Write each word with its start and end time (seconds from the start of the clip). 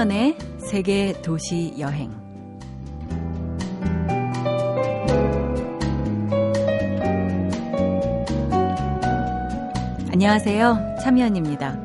참여연의 0.00 0.38
세계 0.58 1.12
도시 1.20 1.74
여행. 1.78 2.10
안녕하세요. 10.10 10.96
참여연입니다. 11.02 11.78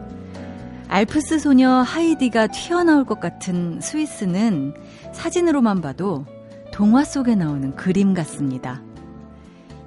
알프스 0.87 1.39
소녀 1.39 1.69
하이디가 1.69 2.47
튀어나올 2.47 3.03
것 3.03 3.19
같은 3.19 3.81
스위스는 3.81 4.73
사진으로만 5.11 5.81
봐도 5.81 6.25
동화 6.71 7.03
속에 7.03 7.35
나오는 7.35 7.75
그림 7.75 8.13
같습니다. 8.13 8.81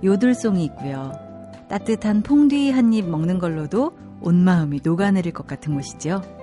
요들송이 0.04 0.64
있고요. 0.66 1.12
따뜻한 1.70 2.22
퐁듀 2.22 2.72
한입 2.72 3.08
먹는 3.08 3.38
걸로도 3.38 3.96
온 4.20 4.44
마음이 4.44 4.80
녹아내릴 4.84 5.32
것 5.32 5.46
같은 5.46 5.74
곳이죠. 5.74 6.37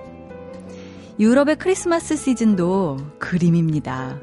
유럽의 1.18 1.56
크리스마스 1.56 2.14
시즌도 2.14 2.98
그림입니다. 3.18 4.18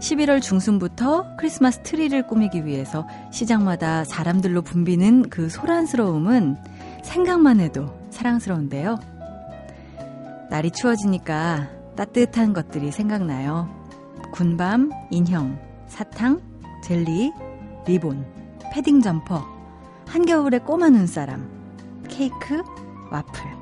11월 0.00 0.42
중순부터 0.42 1.36
크리스마스 1.38 1.82
트리를 1.82 2.26
꾸미기 2.26 2.66
위해서 2.66 3.06
시장마다 3.32 4.04
사람들로 4.04 4.60
붐비는 4.60 5.30
그 5.30 5.48
소란스러움은 5.48 6.56
생각만 7.02 7.60
해도 7.60 7.88
사랑스러운데요. 8.10 8.98
날이 10.50 10.70
추워지니까 10.70 11.70
따뜻한 11.96 12.52
것들이 12.52 12.92
생각나요. 12.92 13.70
군밤, 14.32 14.90
인형, 15.10 15.58
사탕, 15.86 16.42
젤리, 16.84 17.32
리본, 17.86 18.26
패딩 18.74 19.00
점퍼, 19.00 19.42
한겨울의 20.06 20.64
꼬마 20.64 20.90
눈사람, 20.90 21.48
케이크, 22.08 22.62
와플. 23.10 23.55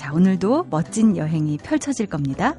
자, 0.00 0.14
오늘도 0.14 0.68
멋진 0.70 1.14
여행이 1.14 1.58
펼쳐질 1.58 2.06
겁니다. 2.06 2.54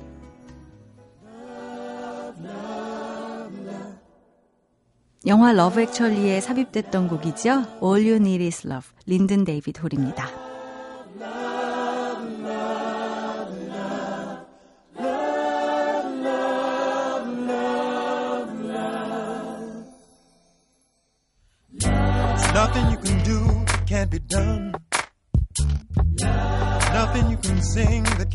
영화 5.25 5.51
Love 5.51 5.81
Actually에 5.81 6.39
삽입됐던 6.39 7.07
곡이죠. 7.07 7.49
All 7.81 8.07
You 8.07 8.15
Need 8.17 8.45
Is 8.45 8.67
Love, 8.67 8.91
린든 9.07 9.45
데이비드 9.45 9.81
홀입니다. 9.81 10.40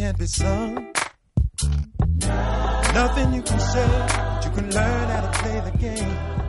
Can't 0.06 0.18
be 0.18 0.26
sung. 0.26 0.92
Nothing 2.94 3.34
you 3.34 3.42
can 3.42 3.58
say 3.58 3.86
that 3.88 4.44
you 4.44 4.50
can 4.52 4.70
learn 4.70 5.08
how 5.08 5.20
to 5.22 5.38
play 5.40 5.60
the 5.68 5.78
game. 5.78 6.45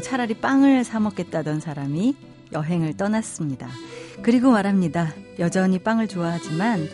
돈으로 0.00 0.02
차라리 0.02 0.34
빵을 0.34 0.82
사 0.82 0.98
먹겠다던 0.98 1.60
사람이 1.60 2.16
여행을 2.52 2.96
떠났습니다. 2.96 3.68
그리고 4.22 4.50
말합니다. 4.50 5.14
여전히 5.38 5.78
빵을 5.78 6.08
좋아하지만 6.08 6.88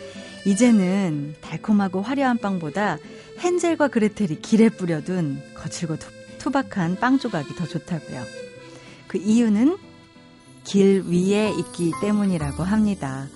이제는 0.45 1.35
달콤하고 1.41 2.01
화려한 2.01 2.37
빵보다 2.37 2.97
헨젤과 3.39 3.87
그레텔이 3.87 4.41
길에 4.41 4.69
뿌려둔 4.69 5.41
거칠고 5.55 5.97
투박한 6.37 6.97
빵 6.99 7.17
조각이 7.17 7.55
더 7.55 7.65
좋다고요. 7.65 8.23
그 9.07 9.17
이유는 9.17 9.77
길 10.63 11.03
위에 11.07 11.51
있기 11.57 11.93
때문이라고 12.01 12.63
합니다. 12.63 13.27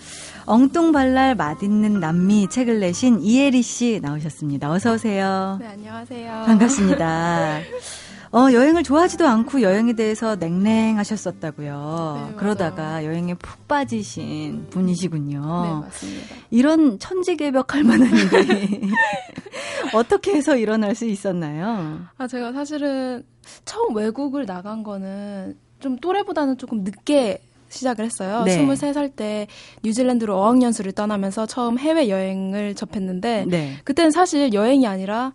엉뚱발랄 0.46 1.36
맛있는 1.36 2.00
남미 2.00 2.50
책을 2.50 2.80
내신 2.80 3.22
이혜리 3.22 3.62
씨 3.62 4.00
나오셨습니다. 4.02 4.70
어서 4.70 4.94
오세요. 4.94 5.58
네, 5.60 5.68
안녕하세요. 5.68 6.44
반갑습니다. 6.46 7.60
어, 8.34 8.52
여행을 8.52 8.84
좋아하지도 8.84 9.28
않고 9.28 9.62
여행에 9.62 9.94
대해서 9.94 10.36
냉랭하셨었다고요. 10.38 12.28
네, 12.30 12.36
그러다가 12.38 13.04
여행에 13.04 13.34
푹 13.34 13.68
빠지신 13.68 14.68
분이시군요. 14.70 15.40
네, 15.40 15.86
맞습니다. 15.86 16.36
이런 16.50 16.98
천지개벽할 16.98 17.84
만한 17.84 18.10
일이 18.10 18.90
어떻게 19.94 20.34
해서 20.34 20.56
일어날 20.56 20.96
수 20.96 21.06
있었나요? 21.06 22.00
아, 22.18 22.28
제가 22.28 22.54
사실은 22.54 23.24
처음 23.66 23.96
외국을 23.96 24.46
나간 24.46 24.84
거는 24.84 25.58
좀 25.80 25.98
또래보다는 25.98 26.58
조금 26.58 26.84
늦게 26.84 27.42
시작을 27.68 28.06
했어요. 28.06 28.44
네. 28.46 28.58
23살 28.58 29.16
때 29.16 29.48
뉴질랜드로 29.84 30.38
어학연수를 30.38 30.92
떠나면서 30.94 31.46
처음 31.46 31.80
해외 31.80 32.10
여행을 32.10 32.76
접했는데 32.76 33.46
네. 33.48 33.78
그때는 33.84 34.12
사실 34.12 34.54
여행이 34.54 34.88
아니라 34.88 35.34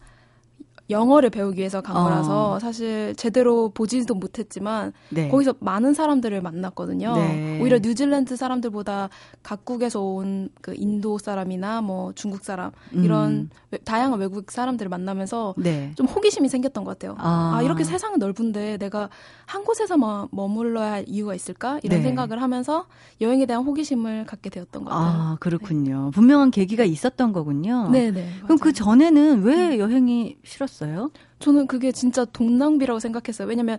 영어를 0.90 1.30
배우기 1.30 1.58
위해서 1.58 1.80
간 1.80 1.96
어. 1.96 2.04
거라서 2.04 2.58
사실 2.60 3.14
제대로 3.16 3.68
보지도 3.70 4.14
못했지만 4.14 4.92
네. 5.10 5.28
거기서 5.28 5.54
많은 5.60 5.94
사람들을 5.94 6.40
만났거든요. 6.40 7.14
네. 7.14 7.60
오히려 7.60 7.78
뉴질랜드 7.78 8.36
사람들보다 8.36 9.08
각국에서 9.42 10.00
온 10.02 10.46
그 10.60 10.74
인도 10.76 11.18
사람이나 11.18 11.80
뭐 11.80 12.12
중국 12.14 12.44
사람 12.44 12.72
이런 12.92 13.30
음. 13.30 13.50
외, 13.70 13.78
다양한 13.78 14.18
외국 14.18 14.50
사람들을 14.50 14.88
만나면서 14.88 15.54
네. 15.56 15.92
좀 15.96 16.06
호기심이 16.06 16.48
생겼던 16.48 16.84
것 16.84 16.92
같아요. 16.98 17.16
아. 17.18 17.56
아. 17.56 17.62
이렇게 17.62 17.84
세상은 17.84 18.18
넓은데 18.18 18.76
내가 18.78 19.08
한 19.46 19.64
곳에서만 19.64 20.28
머물러야 20.32 20.92
할 20.92 21.04
이유가 21.06 21.34
있을까 21.34 21.78
이런 21.84 22.00
네. 22.00 22.08
생각을 22.08 22.42
하면서 22.42 22.86
여행에 23.20 23.46
대한 23.46 23.62
호기심을 23.62 24.26
갖게 24.26 24.50
되었던 24.50 24.84
것 24.84 24.90
같아요. 24.90 25.06
아 25.08 25.36
그렇군요. 25.38 26.10
분명한 26.12 26.50
계기가 26.50 26.82
있었던 26.84 27.32
거군요. 27.32 27.88
네네. 27.90 28.10
네, 28.10 28.28
그럼 28.42 28.58
그 28.58 28.72
전에는 28.72 29.42
왜 29.42 29.78
여행이 29.78 30.38
싫었어요? 30.44 31.12
저는 31.38 31.68
그게 31.68 31.92
진짜 31.92 32.24
동낭비라고 32.24 32.98
생각했어요. 32.98 33.46
왜냐면 33.46 33.78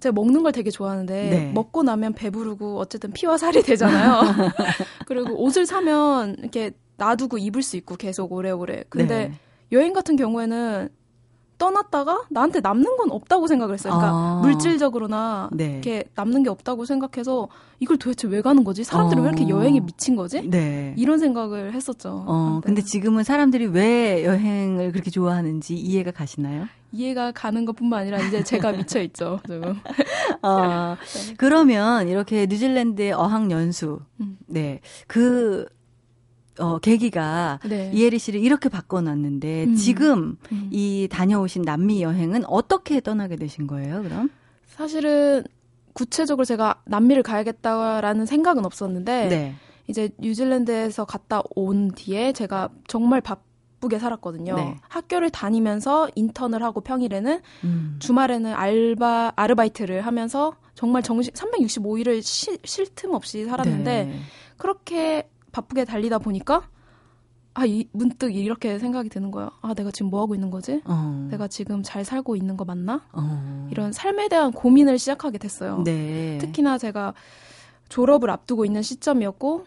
제가 0.00 0.12
먹는 0.12 0.42
걸 0.42 0.52
되게 0.52 0.70
좋아하는데 0.70 1.30
네. 1.30 1.52
먹고 1.52 1.82
나면 1.82 2.12
배부르고 2.12 2.78
어쨌든 2.78 3.10
피와 3.12 3.38
살이 3.38 3.62
되잖아요. 3.62 4.20
그리고 5.06 5.42
옷을 5.42 5.64
사면 5.64 6.36
이렇게 6.38 6.72
놔두고 6.98 7.38
입을 7.38 7.62
수 7.62 7.78
있고 7.78 7.96
계속 7.96 8.32
오래오래. 8.32 8.84
근데 8.90 9.28
네. 9.28 9.34
여행 9.72 9.94
같은 9.94 10.16
경우에는 10.16 10.90
떠났다가 11.60 12.22
나한테 12.30 12.60
남는 12.60 12.96
건 12.96 13.10
없다고 13.12 13.46
생각을 13.46 13.74
했어요. 13.74 13.92
그러니까 13.92 14.16
아. 14.16 14.40
물질적으로나 14.42 15.50
네. 15.52 15.72
이렇게 15.72 16.04
남는 16.14 16.42
게 16.42 16.48
없다고 16.48 16.86
생각해서 16.86 17.48
이걸 17.80 17.98
도대체 17.98 18.26
왜 18.28 18.40
가는 18.40 18.64
거지? 18.64 18.82
사람들은 18.82 19.22
어. 19.22 19.24
왜 19.26 19.28
이렇게 19.30 19.44
어. 19.44 19.58
여행에 19.58 19.80
미친 19.80 20.16
거지? 20.16 20.40
네. 20.48 20.94
이런 20.96 21.18
생각을 21.18 21.74
했었죠. 21.74 22.24
어, 22.26 22.60
근데 22.64 22.80
지금은 22.80 23.24
사람들이 23.24 23.66
왜 23.66 24.24
여행을 24.24 24.92
그렇게 24.92 25.10
좋아하는지 25.10 25.76
이해가 25.76 26.12
가시나요? 26.12 26.66
이해가 26.92 27.32
가는 27.32 27.66
것뿐만 27.66 28.00
아니라 28.00 28.18
이제 28.20 28.42
제가 28.42 28.72
미쳐 28.72 29.00
있죠. 29.02 29.38
지금. 29.46 29.76
어, 30.42 30.96
네. 30.96 31.34
그러면 31.36 32.08
이렇게 32.08 32.46
뉴질랜드의 32.46 33.12
어학 33.12 33.50
연수, 33.50 34.00
음. 34.20 34.38
네, 34.46 34.80
그 35.06 35.66
어, 36.58 36.78
계기가 36.78 37.60
네. 37.68 37.90
이혜리 37.94 38.18
씨를 38.18 38.40
이렇게 38.40 38.68
바꿔놨는데 38.68 39.64
음. 39.64 39.74
지금 39.76 40.36
음. 40.52 40.68
이 40.70 41.08
다녀오신 41.10 41.62
남미 41.62 42.02
여행은 42.02 42.44
어떻게 42.46 43.00
떠나게 43.00 43.36
되신 43.36 43.66
거예요, 43.66 44.02
그럼? 44.02 44.30
사실은 44.66 45.44
구체적으로 45.92 46.44
제가 46.44 46.82
남미를 46.86 47.22
가야겠다라는 47.22 48.26
생각은 48.26 48.64
없었는데 48.64 49.28
네. 49.28 49.54
이제 49.86 50.10
뉴질랜드에서 50.18 51.04
갔다 51.04 51.42
온 51.54 51.90
뒤에 51.90 52.32
제가 52.32 52.68
정말 52.86 53.20
바쁘게 53.20 53.98
살았거든요. 53.98 54.54
네. 54.54 54.76
학교를 54.88 55.30
다니면서 55.30 56.08
인턴을 56.14 56.62
하고 56.62 56.80
평일에는 56.80 57.40
음. 57.64 57.96
주말에는 57.98 58.54
알바 58.54 59.32
아르바이트를 59.34 60.02
하면서 60.02 60.54
정말 60.74 61.02
정신 61.02 61.32
365일을 61.34 62.22
쉴 62.22 62.94
틈 62.94 63.12
없이 63.12 63.44
살았는데 63.44 64.04
네. 64.04 64.20
그렇게 64.56 65.28
바쁘게 65.52 65.84
달리다 65.84 66.18
보니까 66.18 66.68
아, 67.52 67.66
이, 67.66 67.88
문득 67.92 68.34
이렇게 68.34 68.78
생각이 68.78 69.08
드는 69.08 69.30
거예요. 69.30 69.50
아, 69.60 69.74
내가 69.74 69.90
지금 69.90 70.10
뭐 70.10 70.20
하고 70.22 70.34
있는 70.34 70.50
거지? 70.50 70.80
어. 70.84 71.28
내가 71.30 71.48
지금 71.48 71.82
잘 71.82 72.04
살고 72.04 72.36
있는 72.36 72.56
거 72.56 72.64
맞나? 72.64 73.02
어. 73.12 73.68
이런 73.70 73.92
삶에 73.92 74.28
대한 74.28 74.52
고민을 74.52 74.98
시작하게 74.98 75.38
됐어요. 75.38 75.82
네. 75.84 76.38
특히나 76.38 76.78
제가 76.78 77.12
졸업을 77.88 78.30
앞두고 78.30 78.64
있는 78.64 78.82
시점이었고, 78.82 79.64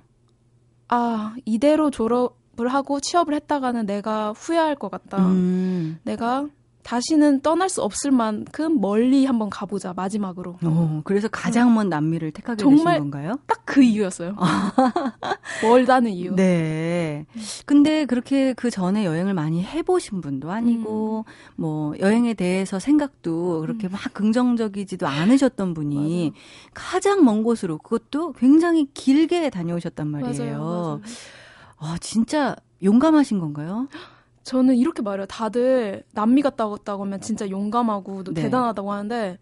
아, 0.87 1.35
이대로 1.43 1.91
졸업을 1.91 2.69
하고 2.69 3.01
취업을 3.01 3.33
했다가는 3.33 3.85
내가 3.85 4.31
후회할 4.31 4.75
것 4.75 4.89
같다. 4.89 5.25
음. 5.27 5.99
내가 6.03 6.47
다시는 6.83 7.41
떠날 7.41 7.69
수 7.69 7.81
없을 7.81 8.11
만큼 8.11 8.79
멀리 8.79 9.25
한번 9.25 9.49
가보자 9.49 9.93
마지막으로. 9.93 10.57
어, 10.63 11.01
그래서 11.03 11.27
가장 11.27 11.73
먼 11.73 11.89
남미를 11.89 12.31
택하게 12.31 12.61
정말 12.61 12.95
되신 12.95 13.11
건가요? 13.11 13.39
딱 13.47 13.63
그 13.73 13.81
이유였어요. 13.81 14.35
멀다는 15.63 16.11
이유. 16.11 16.35
네. 16.35 17.25
근데 17.65 18.05
그렇게 18.05 18.53
그 18.53 18.69
전에 18.69 19.03
여행을 19.03 19.33
많이 19.33 19.63
해보신 19.63 20.21
분도 20.21 20.51
아니고 20.51 21.25
음. 21.27 21.31
뭐 21.55 21.93
여행에 21.99 22.35
대해서 22.35 22.77
생각도 22.77 23.61
그렇게 23.61 23.87
음. 23.87 23.93
막 23.93 24.01
긍정적이지도 24.13 25.07
않으셨던 25.07 25.73
분이. 25.73 26.33
가장 26.75 27.23
먼 27.23 27.41
곳으로 27.41 27.79
그것도 27.79 28.33
굉장히 28.33 28.87
길게 28.93 29.49
다녀오셨단 29.49 30.07
말이에요. 30.07 30.37
맞아요. 30.37 30.57
맞아요. 30.59 31.01
아 31.77 31.97
진짜 31.99 32.55
용감하신 32.83 33.39
건가요? 33.39 33.87
저는 34.43 34.75
이렇게 34.75 35.01
말해요. 35.01 35.25
다들 35.25 36.03
남미 36.11 36.41
갔다 36.41 36.67
왔다고 36.67 37.03
하면 37.05 37.21
진짜 37.21 37.49
용감하고 37.49 38.23
네. 38.25 38.43
대단하다고 38.43 38.91
하는데 38.91 39.37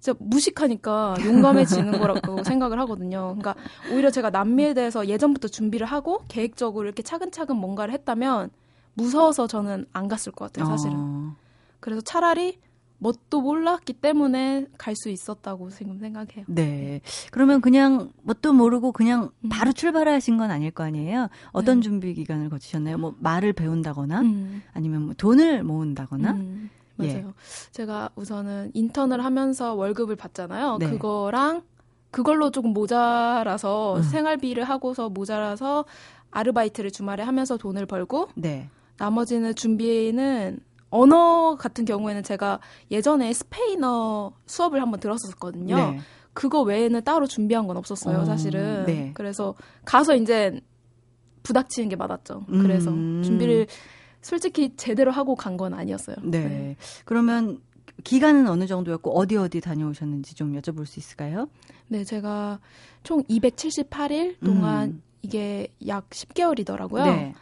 진짜 0.00 0.18
무식하니까 0.20 1.16
용감해지는 1.24 2.00
거라고 2.00 2.42
생각을 2.44 2.80
하거든요. 2.80 3.36
그러니까 3.38 3.54
오히려 3.92 4.10
제가 4.10 4.30
남미에 4.30 4.74
대해서 4.74 5.06
예전부터 5.06 5.48
준비를 5.48 5.86
하고 5.86 6.22
계획적으로 6.28 6.86
이렇게 6.86 7.02
차근차근 7.02 7.56
뭔가를 7.56 7.94
했다면 7.94 8.50
무서워서 8.94 9.46
저는 9.46 9.86
안 9.92 10.08
갔을 10.08 10.32
것 10.32 10.46
같아요, 10.52 10.66
사실은. 10.66 10.94
어. 10.96 11.36
그래서 11.80 12.00
차라리 12.00 12.58
뭣도 13.02 13.40
몰랐기 13.40 13.94
때문에 13.94 14.66
갈 14.78 14.94
수 14.94 15.08
있었다고 15.08 15.70
지금 15.70 15.98
생각해요. 15.98 16.44
네. 16.46 17.00
그러면 17.32 17.60
그냥 17.60 18.12
뭣도 18.22 18.52
모르고 18.52 18.92
그냥 18.92 19.30
음. 19.40 19.48
바로 19.48 19.72
출발하신 19.72 20.36
건 20.36 20.50
아닐 20.50 20.70
거 20.70 20.84
아니에요? 20.84 21.28
어떤 21.50 21.78
네. 21.78 21.82
준비 21.82 22.14
기간을 22.14 22.50
거치셨나요? 22.50 22.98
뭐 22.98 23.14
말을 23.18 23.54
배운다거나 23.54 24.20
음. 24.20 24.62
아니면 24.72 25.02
뭐 25.02 25.14
돈을 25.16 25.64
모은다거나? 25.64 26.32
음. 26.32 26.70
맞아요. 26.96 27.28
예. 27.28 27.34
제가 27.72 28.10
우선은 28.14 28.70
인턴을 28.74 29.24
하면서 29.24 29.74
월급을 29.74 30.14
받잖아요. 30.14 30.76
네. 30.78 30.90
그거랑 30.90 31.62
그걸로 32.12 32.50
조금 32.50 32.72
모자라서 32.72 33.96
음. 33.96 34.02
생활비를 34.02 34.64
하고서 34.64 35.08
모자라서 35.08 35.86
아르바이트를 36.30 36.90
주말에 36.90 37.22
하면서 37.24 37.56
돈을 37.56 37.86
벌고 37.86 38.28
네. 38.34 38.68
나머지는 38.98 39.54
준비는 39.54 40.60
언어 40.92 41.56
같은 41.58 41.84
경우에는 41.84 42.22
제가 42.22 42.60
예전에 42.90 43.32
스페인어 43.32 44.32
수업을 44.46 44.80
한번 44.80 45.00
들었었거든요. 45.00 45.74
네. 45.74 46.00
그거 46.34 46.62
외에는 46.62 47.02
따로 47.02 47.26
준비한 47.26 47.66
건 47.66 47.76
없었어요, 47.76 48.18
어, 48.20 48.24
사실은. 48.24 48.84
네. 48.86 49.10
그래서 49.14 49.54
가서 49.84 50.14
이제 50.14 50.60
부닥치는 51.42 51.88
게 51.88 51.96
맞았죠. 51.96 52.44
그래서 52.46 52.90
음. 52.90 53.22
준비를 53.24 53.66
솔직히 54.20 54.74
제대로 54.76 55.10
하고 55.10 55.34
간 55.34 55.56
건 55.56 55.74
아니었어요. 55.74 56.16
네. 56.22 56.38
네. 56.48 56.76
그러면 57.04 57.60
기간은 58.04 58.48
어느 58.48 58.66
정도였고 58.66 59.16
어디 59.18 59.36
어디 59.36 59.60
다녀오셨는지 59.60 60.34
좀 60.34 60.52
여쭤볼 60.60 60.86
수 60.86 60.98
있을까요? 61.00 61.48
네, 61.88 62.04
제가 62.04 62.60
총 63.02 63.22
278일 63.24 64.36
동안 64.44 64.88
음. 64.90 65.02
이게 65.22 65.68
약 65.86 66.08
10개월이더라고요. 66.10 67.04
네. 67.04 67.34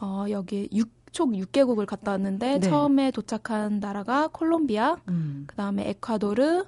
어, 0.00 0.26
여기 0.30 0.68
6, 0.72 0.88
총 1.16 1.32
6개국을 1.32 1.86
갔다 1.86 2.10
왔는데 2.10 2.58
네. 2.58 2.68
처음에 2.68 3.10
도착한 3.10 3.80
나라가 3.80 4.28
콜롬비아, 4.28 4.96
음. 5.08 5.44
그다음에 5.46 5.88
에콰도르, 5.88 6.66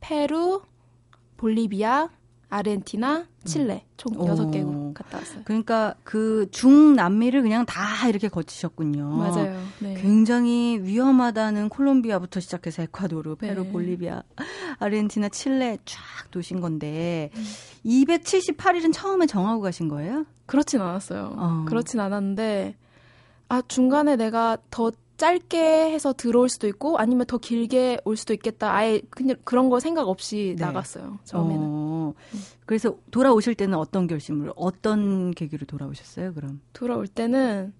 페루, 0.00 0.62
볼리비아, 1.36 2.08
아르헨티나, 2.48 3.26
칠레 3.44 3.84
총 3.98 4.18
오. 4.18 4.24
6개국 4.24 4.94
갔다 4.94 5.18
왔어요. 5.18 5.42
그러니까 5.44 5.96
그 6.02 6.48
중남미를 6.50 7.42
그냥 7.42 7.66
다 7.66 8.08
이렇게 8.08 8.28
거치셨군요. 8.28 9.06
맞아요. 9.06 9.62
네. 9.80 9.92
굉장히 10.00 10.78
위험하다는 10.80 11.68
콜롬비아부터 11.68 12.40
시작해서 12.40 12.84
에콰도르, 12.84 13.34
페루, 13.34 13.64
네. 13.64 13.70
볼리비아, 13.70 14.22
아르헨티나, 14.78 15.28
칠레 15.28 15.76
쫙 15.84 16.30
도신 16.30 16.62
건데 16.62 17.30
음. 17.34 17.44
278일은 17.84 18.94
처음에 18.94 19.26
정하고 19.26 19.60
가신 19.60 19.88
거예요? 19.88 20.24
그렇진 20.46 20.80
않았어요. 20.80 21.34
어. 21.36 21.64
그렇진 21.68 22.00
않았는데 22.00 22.76
아 23.50 23.60
중간에 23.68 24.16
내가 24.16 24.56
더 24.70 24.90
짧게 25.18 25.92
해서 25.92 26.14
들어올 26.14 26.48
수도 26.48 26.66
있고 26.68 26.96
아니면 26.96 27.26
더 27.26 27.36
길게 27.36 28.00
올 28.06 28.16
수도 28.16 28.32
있겠다. 28.32 28.74
아예 28.74 29.02
그냥 29.10 29.36
그런 29.44 29.68
거 29.68 29.78
생각 29.78 30.08
없이 30.08 30.54
네. 30.56 30.64
나갔어요. 30.64 31.18
처음에는. 31.24 31.60
어, 31.62 32.14
그래서 32.64 32.94
돌아오실 33.10 33.54
때는 33.54 33.76
어떤 33.76 34.06
결심을 34.06 34.50
어떤 34.56 35.32
계기로 35.32 35.66
돌아오셨어요? 35.66 36.32
그럼 36.32 36.62
돌아올 36.72 37.06
때는 37.06 37.74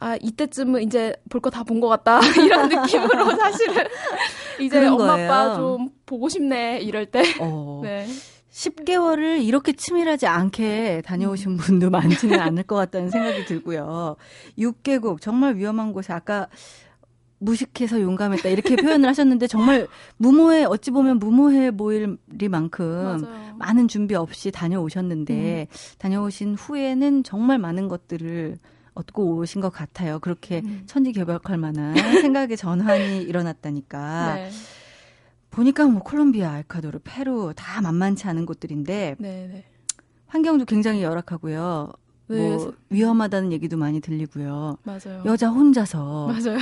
아 0.00 0.16
이때쯤은 0.20 0.82
이제 0.82 1.14
볼 1.30 1.40
거 1.40 1.48
다 1.50 1.62
본 1.64 1.80
것 1.80 1.88
같다 1.88 2.20
이런 2.44 2.68
느낌으로 2.68 3.36
사실은 3.36 3.86
이제 4.60 4.86
엄마 4.86 5.14
거예요. 5.14 5.32
아빠 5.32 5.54
좀 5.56 5.88
보고 6.04 6.28
싶네 6.28 6.80
이럴 6.80 7.06
때. 7.06 7.22
어. 7.40 7.80
네. 7.82 8.06
10개월을 8.52 9.44
이렇게 9.44 9.72
치밀하지 9.72 10.26
않게 10.26 11.02
다녀오신 11.04 11.56
분도 11.56 11.90
많지는 11.90 12.38
않을 12.40 12.64
것 12.64 12.76
같다는 12.76 13.10
생각이 13.10 13.44
들고요. 13.44 14.16
6개국 14.58 15.20
정말 15.20 15.56
위험한 15.56 15.92
곳에 15.92 16.12
아까 16.12 16.48
무식해서 17.38 18.00
용감했다 18.02 18.48
이렇게 18.48 18.76
표현을 18.76 19.08
하셨는데 19.08 19.46
정말 19.46 19.88
무모해 20.18 20.64
어찌 20.64 20.90
보면 20.90 21.18
무모해 21.18 21.70
보일리만큼 21.70 23.56
많은 23.58 23.88
준비 23.88 24.14
없이 24.14 24.50
다녀오셨는데 24.50 25.66
음. 25.70 25.76
다녀오신 25.98 26.54
후에는 26.54 27.24
정말 27.24 27.58
많은 27.58 27.88
것들을 27.88 28.58
얻고 28.94 29.36
오신 29.36 29.60
것 29.60 29.70
같아요. 29.70 30.18
그렇게 30.18 30.60
음. 30.64 30.82
천지개벽할 30.86 31.56
만한 31.56 31.94
생각의 31.94 32.56
전환이 32.56 33.22
일어났다니까. 33.22 34.34
네. 34.34 34.50
보니까 35.50 35.86
뭐 35.86 36.02
콜롬비아, 36.02 36.52
알카도르, 36.52 37.00
페루 37.02 37.52
다 37.56 37.80
만만치 37.82 38.26
않은 38.28 38.46
곳들인데 38.46 39.16
네네. 39.18 39.46
네. 39.48 39.64
환경도 40.26 40.64
굉장히 40.64 41.02
열악하고요. 41.02 41.90
네. 42.28 42.48
뭐 42.56 42.72
위험하다는 42.90 43.50
얘기도 43.52 43.76
많이 43.76 44.00
들리고요. 44.00 44.78
맞아요. 44.84 45.22
여자 45.24 45.48
혼자서 45.50 46.28
맞아요. 46.30 46.58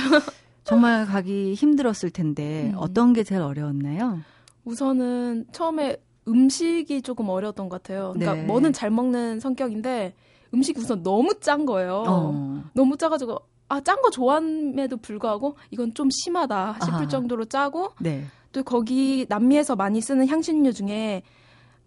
정말 0.63 1.05
가기 1.05 1.53
힘들었을 1.53 2.09
텐데 2.11 2.71
음. 2.73 2.77
어떤 2.77 3.13
게 3.13 3.23
제일 3.23 3.41
어려웠나요? 3.41 4.19
우선은 4.65 5.45
처음에 5.51 5.97
음식이 6.27 7.01
조금 7.03 7.29
어려웠던 7.29 7.69
것 7.69 7.81
같아요. 7.83 8.11
그러니까 8.13 8.33
네. 8.41 8.43
뭐는 8.47 8.73
잘 8.73 8.89
먹는 8.89 9.39
성격인데 9.39 10.15
음식이 10.53 10.79
우선 10.79 11.03
너무 11.03 11.39
짠 11.39 11.65
거예요. 11.65 12.03
어. 12.07 12.63
너무 12.73 12.97
짜가지고 12.97 13.37
아 13.69 13.81
짠 13.81 14.01
거 14.01 14.09
좋아함에도 14.09 14.97
불구하고 14.97 15.55
이건 15.69 15.93
좀 15.93 16.09
심하다 16.11 16.79
싶을 16.81 16.93
아하. 16.93 17.07
정도로 17.07 17.45
짜고 17.45 17.91
네. 17.99 18.25
또 18.51 18.63
거기 18.63 19.25
남미에서 19.29 19.75
많이 19.75 20.01
쓰는 20.01 20.27
향신료 20.27 20.71
중에 20.71 21.21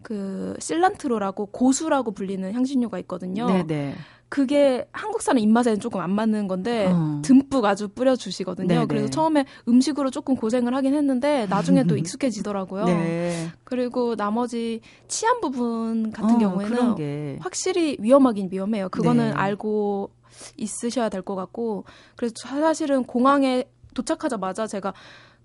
그 0.01 0.55
실란트로라고 0.59 1.47
고수라고 1.47 2.11
불리는 2.11 2.51
향신료가 2.53 2.99
있거든요. 2.99 3.45
네네. 3.47 3.63
네. 3.67 3.95
그게 4.29 4.87
한국 4.91 5.21
사람 5.21 5.37
입맛에는 5.37 5.79
조금 5.79 6.01
안 6.01 6.09
맞는 6.11 6.47
건데 6.47 6.91
어. 6.91 7.21
듬뿍 7.23 7.63
아주 7.65 7.87
뿌려 7.87 8.15
주시거든요. 8.15 8.67
네네. 8.67 8.85
그래서 8.87 9.07
처음에 9.07 9.45
음식으로 9.67 10.09
조금 10.09 10.35
고생을 10.35 10.73
하긴 10.75 10.95
했는데 10.95 11.45
나중에 11.47 11.83
또 11.83 11.95
익숙해지더라고요. 11.97 12.85
네. 12.85 13.49
그리고 13.63 14.15
나머지 14.15 14.81
치안 15.07 15.39
부분 15.39 16.11
같은 16.11 16.35
어, 16.35 16.39
경우에는 16.39 17.39
확실히 17.41 17.95
위험하긴 17.99 18.49
위험해요. 18.51 18.89
그거는 18.89 19.27
네. 19.29 19.33
알고 19.35 20.09
있으셔야 20.57 21.09
될 21.09 21.21
것 21.21 21.35
같고 21.35 21.85
그래서 22.15 22.33
사실은 22.35 23.03
공항에 23.03 23.65
도착하자마자 23.93 24.65
제가 24.65 24.93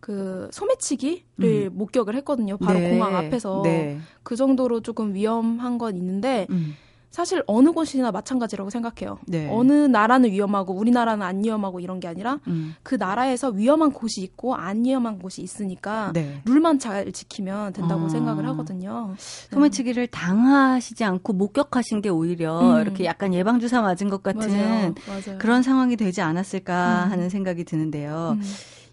그 0.00 0.48
소매치기를 0.52 1.70
음. 1.70 1.70
목격을 1.74 2.14
했거든요. 2.16 2.56
바로 2.58 2.78
네. 2.78 2.90
공항 2.90 3.16
앞에서 3.16 3.62
네. 3.64 3.98
그 4.22 4.36
정도로 4.36 4.80
조금 4.80 5.14
위험한 5.14 5.78
건 5.78 5.96
있는데 5.96 6.46
음. 6.50 6.74
사실 7.10 7.42
어느 7.46 7.72
곳이나 7.72 8.12
마찬가지라고 8.12 8.70
생각해요. 8.70 9.18
네. 9.26 9.48
어느 9.50 9.72
나라는 9.72 10.30
위험하고 10.30 10.74
우리나라는 10.74 11.26
안 11.26 11.42
위험하고 11.42 11.80
이런 11.80 12.00
게 12.00 12.06
아니라 12.06 12.38
음. 12.46 12.74
그 12.82 12.96
나라에서 12.96 13.48
위험한 13.48 13.92
곳이 13.92 14.20
있고 14.22 14.54
안 14.54 14.84
위험한 14.84 15.18
곳이 15.18 15.42
있으니까 15.42 16.12
네. 16.12 16.42
룰만 16.44 16.78
잘 16.78 17.10
지키면 17.10 17.72
된다고 17.72 18.04
어. 18.04 18.08
생각을 18.08 18.46
하거든요. 18.48 19.14
소매치기를 19.50 20.06
네. 20.06 20.10
당하시지 20.10 21.02
않고 21.02 21.32
목격하신 21.32 22.02
게 22.02 22.10
오히려 22.10 22.76
음. 22.76 22.82
이렇게 22.82 23.04
약간 23.06 23.32
예방 23.32 23.58
주사 23.58 23.80
맞은 23.80 24.10
것 24.10 24.22
같은 24.22 24.50
맞아요. 24.50 24.94
맞아요. 25.08 25.38
그런 25.38 25.62
상황이 25.62 25.96
되지 25.96 26.20
않았을까 26.20 27.06
음. 27.06 27.10
하는 27.10 27.28
생각이 27.30 27.64
드는데요. 27.64 28.36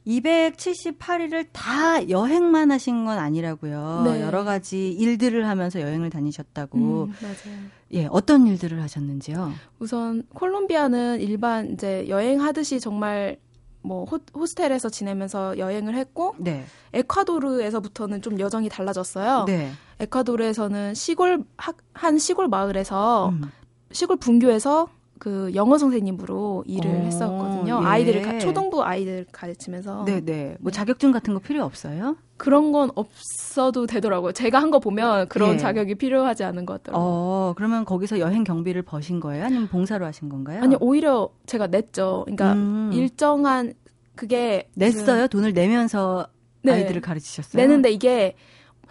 음. 0.08 0.12
278일을 0.12 1.48
다 1.52 2.08
여행만 2.10 2.72
하신 2.72 3.06
건 3.06 3.18
아니라고요. 3.18 4.04
네. 4.06 4.22
여러 4.22 4.44
가지 4.44 4.92
일들을 4.92 5.48
하면서 5.48 5.82
여행을 5.82 6.10
다니셨다고. 6.10 6.78
음, 6.78 7.14
맞아요. 7.22 7.58
예, 7.94 8.08
어떤 8.12 8.48
일들을 8.48 8.82
하셨는지요? 8.82 9.54
우선 9.80 10.24
콜롬비아는 10.34 11.22
일반 11.22 11.74
이제 11.74 12.08
여행하듯이 12.08 12.80
정말 12.80 13.38
뭐 13.82 14.06
호, 14.06 14.46
스텔에서 14.46 14.90
지내면서 14.90 15.58
여행을 15.58 15.96
했고 15.96 16.36
네. 16.40 16.66
에콰도르에서부터는 16.94 18.22
좀 18.22 18.40
여정이 18.40 18.68
달라졌어요. 18.70 19.46
네. 19.46 19.72
에콰도르에서는 20.00 20.96
시골 20.96 21.44
학, 21.58 21.78
한 21.94 22.18
시골 22.18 22.48
마을에서 22.48 23.30
음. 23.30 23.52
시골 23.92 24.18
분교에서 24.18 24.90
그 25.18 25.52
영어 25.56 25.78
선생님으로 25.78 26.66
일을 26.68 26.92
오, 26.92 26.94
했었거든요. 27.06 27.80
예. 27.82 27.86
아이들을 27.88 28.22
가, 28.22 28.38
초등부 28.40 28.84
아이들 28.84 29.26
가르치면서. 29.32 30.04
네네. 30.06 30.58
뭐 30.60 30.72
네. 30.72 30.76
자격증 30.76 31.12
같은 31.12 31.34
거 31.34 31.40
필요 31.40 31.64
없어요? 31.64 32.18
그런 32.38 32.72
건 32.74 32.92
없어도 32.96 33.86
되더라고요. 33.86 34.34
제가 34.34 34.62
한 34.62 34.72
거 34.72 34.80
보면 34.80 35.30
그런 35.30 35.54
예. 35.54 35.58
자격이 35.58 35.96
필요하지 35.96 36.44
않은 36.44 36.66
것 36.66 36.84
같더라고요. 36.84 37.08
어, 37.10 37.54
그러면 37.56 37.86
거기서 37.86 38.20
여행 38.20 38.44
경비를 38.44 38.82
버신 38.82 39.20
거예요? 39.22 39.46
아니면 39.46 39.68
봉사로 39.70 40.06
하신 40.06 40.28
건가요? 40.28 40.62
아니, 40.62 40.76
오히려 40.82 41.30
제가 41.46 41.68
냈죠. 41.68 42.24
그러니까 42.26 42.54
음. 42.54 42.92
일정한 42.94 43.74
그게 44.16 44.68
냈어요? 44.76 45.24
그, 45.24 45.30
돈을 45.30 45.54
내면서 45.54 46.28
네. 46.62 46.74
아이들을 46.74 47.00
가르치셨어요? 47.02 47.62
내는데 47.62 47.92
이게 47.92 48.36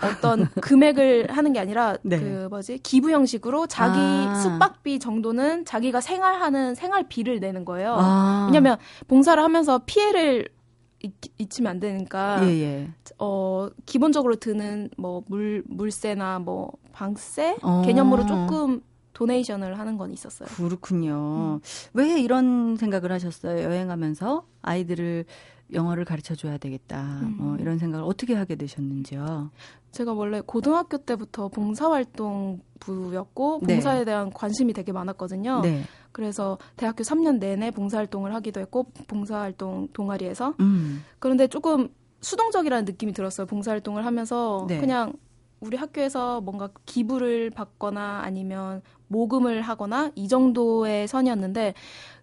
어떤 0.02 0.48
금액을 0.60 1.30
하는 1.30 1.52
게 1.52 1.60
아니라 1.60 1.96
네. 2.02 2.18
그 2.18 2.46
뭐지 2.50 2.78
기부 2.78 3.10
형식으로 3.10 3.66
자기 3.66 3.98
아. 3.98 4.34
숙박비 4.34 4.98
정도는 4.98 5.64
자기가 5.64 6.00
생활하는 6.00 6.74
생활비를 6.74 7.40
내는 7.40 7.64
거예요. 7.64 7.96
아. 7.98 8.46
왜냐하면 8.46 8.78
봉사를 9.08 9.42
하면서 9.42 9.80
피해를 9.86 10.48
잊히면 11.38 11.70
안 11.70 11.80
되니까 11.80 12.40
예, 12.44 12.48
예. 12.62 12.88
어 13.18 13.68
기본적으로 13.84 14.36
드는 14.36 14.88
뭐 14.96 15.22
물 15.26 15.62
물세나 15.66 16.38
뭐 16.38 16.72
방세 16.92 17.56
어. 17.62 17.82
개념으로 17.84 18.24
조금 18.26 18.80
도네이션을 19.12 19.78
하는 19.78 19.96
건 19.98 20.12
있었어요. 20.12 20.48
그렇군요. 20.56 21.60
음. 21.60 21.60
왜 21.92 22.18
이런 22.20 22.76
생각을 22.76 23.12
하셨어요? 23.12 23.62
여행하면서 23.62 24.46
아이들을 24.62 25.24
영어를 25.72 26.04
가르쳐 26.04 26.34
줘야 26.34 26.58
되겠다. 26.58 27.20
음. 27.22 27.36
뭐 27.38 27.56
이런 27.56 27.78
생각을 27.78 28.04
어떻게 28.06 28.34
하게 28.34 28.56
되셨는지요? 28.56 29.50
제가 29.92 30.12
원래 30.12 30.40
고등학교 30.40 30.98
때부터 30.98 31.48
봉사활동부였고 31.48 32.60
네. 33.62 33.74
봉사에 33.74 34.04
대한 34.04 34.30
관심이 34.30 34.72
되게 34.72 34.92
많았거든요. 34.92 35.60
네. 35.62 35.84
그래서 36.12 36.58
대학교 36.76 37.02
3년 37.02 37.38
내내 37.38 37.70
봉사활동을 37.70 38.34
하기도 38.34 38.60
했고 38.60 38.84
봉사활동 39.06 39.88
동아리에서 39.92 40.54
음. 40.60 41.04
그런데 41.18 41.46
조금 41.46 41.88
수동적이라는 42.20 42.84
느낌이 42.84 43.12
들었어요. 43.12 43.46
봉사활동을 43.46 44.04
하면서 44.04 44.66
네. 44.68 44.78
그냥 44.80 45.12
우리 45.60 45.76
학교에서 45.76 46.40
뭔가 46.40 46.68
기부를 46.84 47.50
받거나 47.50 48.20
아니면 48.22 48.82
모금을 49.08 49.62
하거나 49.62 50.10
이 50.14 50.28
정도의 50.28 51.08
선이었는데 51.08 51.74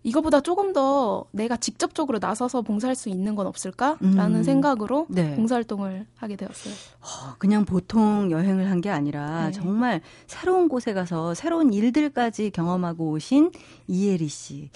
이거보다 0.04 0.42
조금 0.42 0.74
더 0.74 1.26
내가 1.32 1.58
직접적으로 1.58 2.18
나서서 2.20 2.62
봉사할 2.64 2.96
수 2.96 3.08
있는 3.10 3.36
건 3.36 3.46
없을까라는 3.48 4.36
음. 4.36 4.44
생각으로 4.44 5.06
네. 5.10 5.36
봉사활동을 5.36 6.08
하게 6.16 6.36
되었어요. 6.36 6.74
어, 7.02 7.36
그냥 7.38 7.66
보통 7.66 8.32
여행을 8.32 8.70
한 8.70 8.82
게 8.82 8.90
아니라 8.90 9.46
네. 9.48 9.52
정말 9.52 10.02
새로운 10.26 10.68
곳에 10.68 10.94
가서 10.94 11.36
새로운 11.36 11.72
일들까지 11.72 12.50
경험하고 12.50 13.12
오신 13.12 13.52
이혜리 13.88 14.28
씨. 14.28 14.72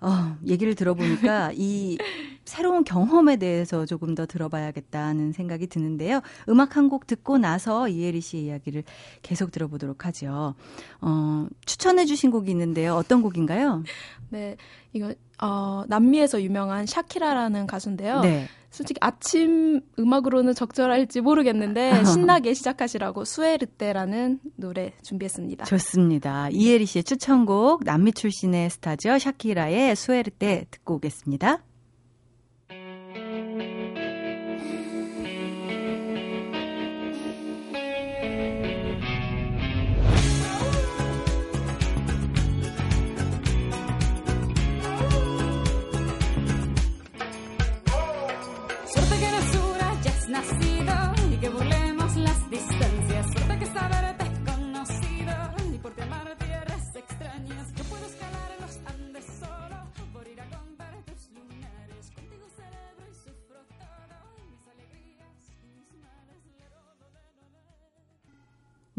어, 0.00 0.36
얘기를 0.46 0.74
들어보니까 0.74 1.52
이 1.54 1.98
새로운 2.44 2.82
경험에 2.84 3.36
대해서 3.36 3.86
조금 3.86 4.14
더 4.14 4.26
들어봐야겠다는 4.26 5.32
생각이 5.32 5.66
드는데요. 5.68 6.20
음악 6.48 6.76
한 6.76 6.88
곡 6.88 7.06
듣고 7.06 7.38
나서 7.38 7.86
이혜리 7.88 8.20
씨의 8.20 8.44
이야기를 8.46 8.82
계속 9.22 9.52
들어보도록 9.52 10.06
하죠. 10.06 10.54
어, 11.00 11.46
추천해 11.64 12.04
주신 12.06 12.30
곡이 12.32 12.50
있는데요. 12.50 12.94
어떤 12.96 13.22
곡인가요? 13.22 13.84
네, 14.30 14.56
이거 14.92 15.14
어, 15.40 15.84
남미에서 15.86 16.42
유명한 16.42 16.86
샤키라라는 16.86 17.66
가수인데요. 17.68 18.20
네. 18.20 18.48
솔직히 18.70 18.98
아침 19.00 19.80
음악으로는 19.98 20.54
적절할지 20.54 21.20
모르겠는데 21.20 22.04
신나게 22.04 22.54
시작하시라고 22.54 23.24
수에르테라는 23.24 24.40
노래 24.56 24.92
준비했습니다. 25.02 25.64
좋습니다. 25.64 26.48
이혜리 26.50 26.86
씨의 26.86 27.04
추천곡 27.04 27.84
남미 27.84 28.12
출신의 28.12 28.70
스타죠. 28.70 29.18
샤키라의 29.18 29.96
수에르테 29.96 30.66
듣고 30.70 30.94
오겠습니다. 30.94 31.62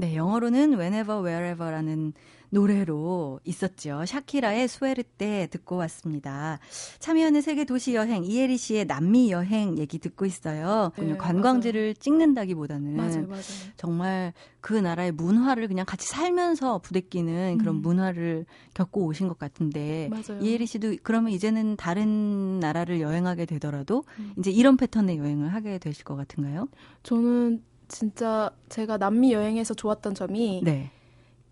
네, 0.01 0.15
영어로는 0.15 0.79
Whenever, 0.79 1.21
Wherever라는 1.23 2.13
노래로 2.49 3.39
있었죠. 3.45 4.03
샤키라의 4.03 4.67
스웨르 4.67 5.03
때 5.03 5.47
듣고 5.51 5.75
왔습니다. 5.75 6.57
참여하는 6.97 7.41
세계 7.41 7.65
도시 7.65 7.93
여행 7.93 8.23
이혜리 8.23 8.57
씨의 8.57 8.85
남미 8.87 9.31
여행 9.31 9.77
얘기 9.77 9.99
듣고 9.99 10.25
있어요. 10.25 10.91
네, 10.97 11.15
관광지를 11.15 11.81
맞아요. 11.81 11.93
찍는다기보다는 11.93 12.97
맞아요, 12.97 13.27
맞아요. 13.27 13.43
정말 13.77 14.33
그 14.59 14.73
나라의 14.73 15.11
문화를 15.11 15.67
그냥 15.67 15.85
같이 15.85 16.07
살면서 16.07 16.79
부대끼는 16.79 17.59
그런 17.59 17.75
음. 17.75 17.81
문화를 17.83 18.45
겪고 18.73 19.05
오신 19.05 19.27
것 19.27 19.37
같은데. 19.37 20.09
이혜리 20.41 20.65
씨도 20.65 20.95
그러면 21.03 21.31
이제는 21.31 21.75
다른 21.75 22.59
나라를 22.59 23.01
여행하게 23.01 23.45
되더라도 23.45 24.03
음. 24.17 24.33
이제 24.39 24.49
이런 24.49 24.77
패턴의 24.77 25.19
여행을 25.19 25.53
하게 25.53 25.77
되실 25.77 26.03
것 26.03 26.15
같은가요? 26.15 26.67
저는 27.03 27.61
진짜 27.91 28.49
제가 28.69 28.97
남미 28.97 29.33
여행에서 29.33 29.73
좋았던 29.73 30.15
점이 30.15 30.61
네. 30.63 30.89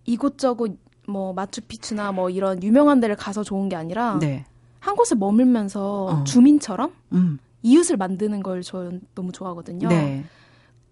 이곳저곳 0.05 0.79
뭐 1.07 1.33
마추픽추나 1.33 2.11
뭐 2.11 2.29
이런 2.29 2.63
유명한 2.63 2.99
데를 2.99 3.15
가서 3.15 3.43
좋은 3.43 3.67
게 3.69 3.75
아니라 3.75 4.17
네. 4.19 4.45
한 4.79 4.95
곳에 4.95 5.15
머물면서 5.15 6.05
어. 6.05 6.23
주민처럼 6.23 6.93
음. 7.11 7.39
이웃을 7.61 7.97
만드는 7.97 8.41
걸 8.41 8.61
저는 8.61 9.01
너무 9.13 9.31
좋아하거든요. 9.31 9.89
네. 9.89 10.23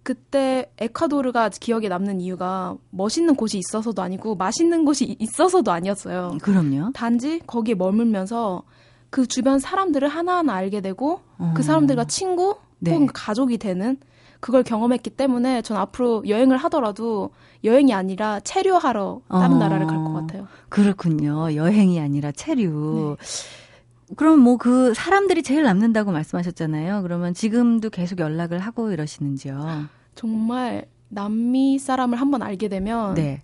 그때 0.03 0.71
에콰도르가 0.77 1.49
기억에 1.49 1.87
남는 1.87 2.21
이유가 2.21 2.77
멋있는 2.91 3.35
곳이 3.35 3.57
있어서도 3.57 4.01
아니고 4.01 4.35
맛있는 4.35 4.85
곳이 4.85 5.15
있어서도 5.19 5.71
아니었어요. 5.71 6.37
그럼요. 6.41 6.91
단지 6.93 7.39
거기에 7.45 7.75
머물면서 7.75 8.63
그 9.09 9.27
주변 9.27 9.59
사람들을 9.59 10.07
하나하나 10.07 10.53
알게 10.53 10.81
되고 10.81 11.21
어. 11.37 11.53
그 11.55 11.63
사람들과 11.63 12.05
친구 12.05 12.57
네. 12.79 12.91
혹은 12.91 13.07
가족이 13.07 13.57
되는 13.57 13.97
그걸 14.39 14.63
경험했기 14.63 15.09
때문에 15.11 15.61
전 15.61 15.77
앞으로 15.77 16.23
여행을 16.27 16.57
하더라도 16.57 17.31
여행이 17.63 17.93
아니라 17.93 18.39
체류하러 18.41 19.21
다른 19.29 19.55
어, 19.55 19.59
나라를 19.59 19.87
갈 19.87 19.97
것 19.97 20.13
같아요. 20.13 20.47
그렇군요. 20.69 21.53
여행이 21.55 21.99
아니라 21.99 22.31
체류. 22.31 23.15
네. 23.19 23.25
그럼 24.15 24.39
뭐 24.39 24.57
그 24.57 24.93
사람들이 24.93 25.43
제일 25.43 25.63
남는다고 25.63 26.11
말씀하셨잖아요. 26.11 27.01
그러면 27.01 27.33
지금도 27.33 27.89
계속 27.89 28.19
연락을 28.19 28.59
하고 28.59 28.91
이러시는지요? 28.91 29.85
정말 30.15 30.85
남미 31.09 31.77
사람을 31.79 32.19
한번 32.19 32.41
알게 32.41 32.67
되면 32.69 33.15
네. 33.15 33.41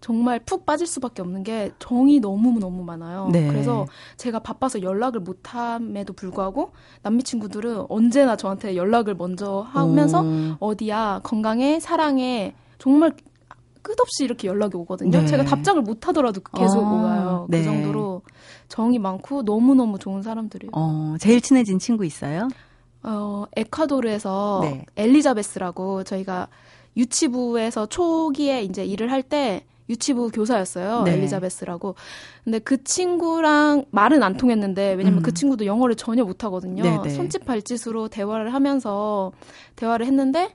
정말 0.00 0.38
푹 0.38 0.64
빠질 0.64 0.86
수밖에 0.86 1.22
없는 1.22 1.42
게 1.42 1.72
정이 1.78 2.20
너무 2.20 2.58
너무 2.60 2.84
많아요. 2.84 3.30
네. 3.32 3.48
그래서 3.48 3.86
제가 4.16 4.38
바빠서 4.38 4.82
연락을 4.82 5.20
못함에도 5.20 6.12
불구하고 6.12 6.70
남미 7.02 7.24
친구들은 7.24 7.86
언제나 7.88 8.36
저한테 8.36 8.76
연락을 8.76 9.16
먼저 9.16 9.60
하면서 9.60 10.22
오. 10.22 10.56
어디야 10.60 11.20
건강해 11.24 11.80
사랑해 11.80 12.54
정말 12.78 13.12
끝없이 13.82 14.22
이렇게 14.24 14.46
연락이 14.48 14.76
오거든요. 14.76 15.20
네. 15.20 15.26
제가 15.26 15.44
답장을 15.44 15.82
못 15.82 16.06
하더라도 16.08 16.40
계속 16.56 16.78
어, 16.78 16.96
오가요. 16.98 17.46
그 17.50 17.56
네. 17.56 17.64
정도로 17.64 18.22
정이 18.68 18.98
많고 18.98 19.44
너무 19.44 19.74
너무 19.74 19.98
좋은 19.98 20.22
사람들이에요. 20.22 20.70
어, 20.74 21.16
제일 21.18 21.40
친해진 21.40 21.78
친구 21.78 22.04
있어요? 22.04 22.48
어, 23.02 23.46
에콰도르에서 23.56 24.60
네. 24.62 24.84
엘리자베스라고 24.96 26.04
저희가 26.04 26.48
유치부에서 26.96 27.86
초기에 27.86 28.62
이제 28.62 28.84
일을 28.84 29.10
할때 29.10 29.64
유치부 29.88 30.30
교사였어요. 30.30 31.02
네. 31.04 31.14
엘리자베스라고. 31.14 31.94
근데 32.44 32.58
그 32.58 32.82
친구랑 32.84 33.86
말은 33.90 34.22
안 34.22 34.36
통했는데 34.36 34.94
왜냐면 34.94 35.16
그 35.16 35.18
음. 35.20 35.22
그 35.28 35.34
친구도 35.34 35.66
영어를 35.66 35.94
전혀 35.94 36.24
못 36.24 36.44
하거든요. 36.44 36.82
네네. 36.82 37.02
네. 37.02 37.10
손짓 37.10 37.44
발짓으로 37.44 38.08
대화를 38.08 38.52
하면서 38.54 39.32
대화를 39.76 40.06
했는데 40.06 40.54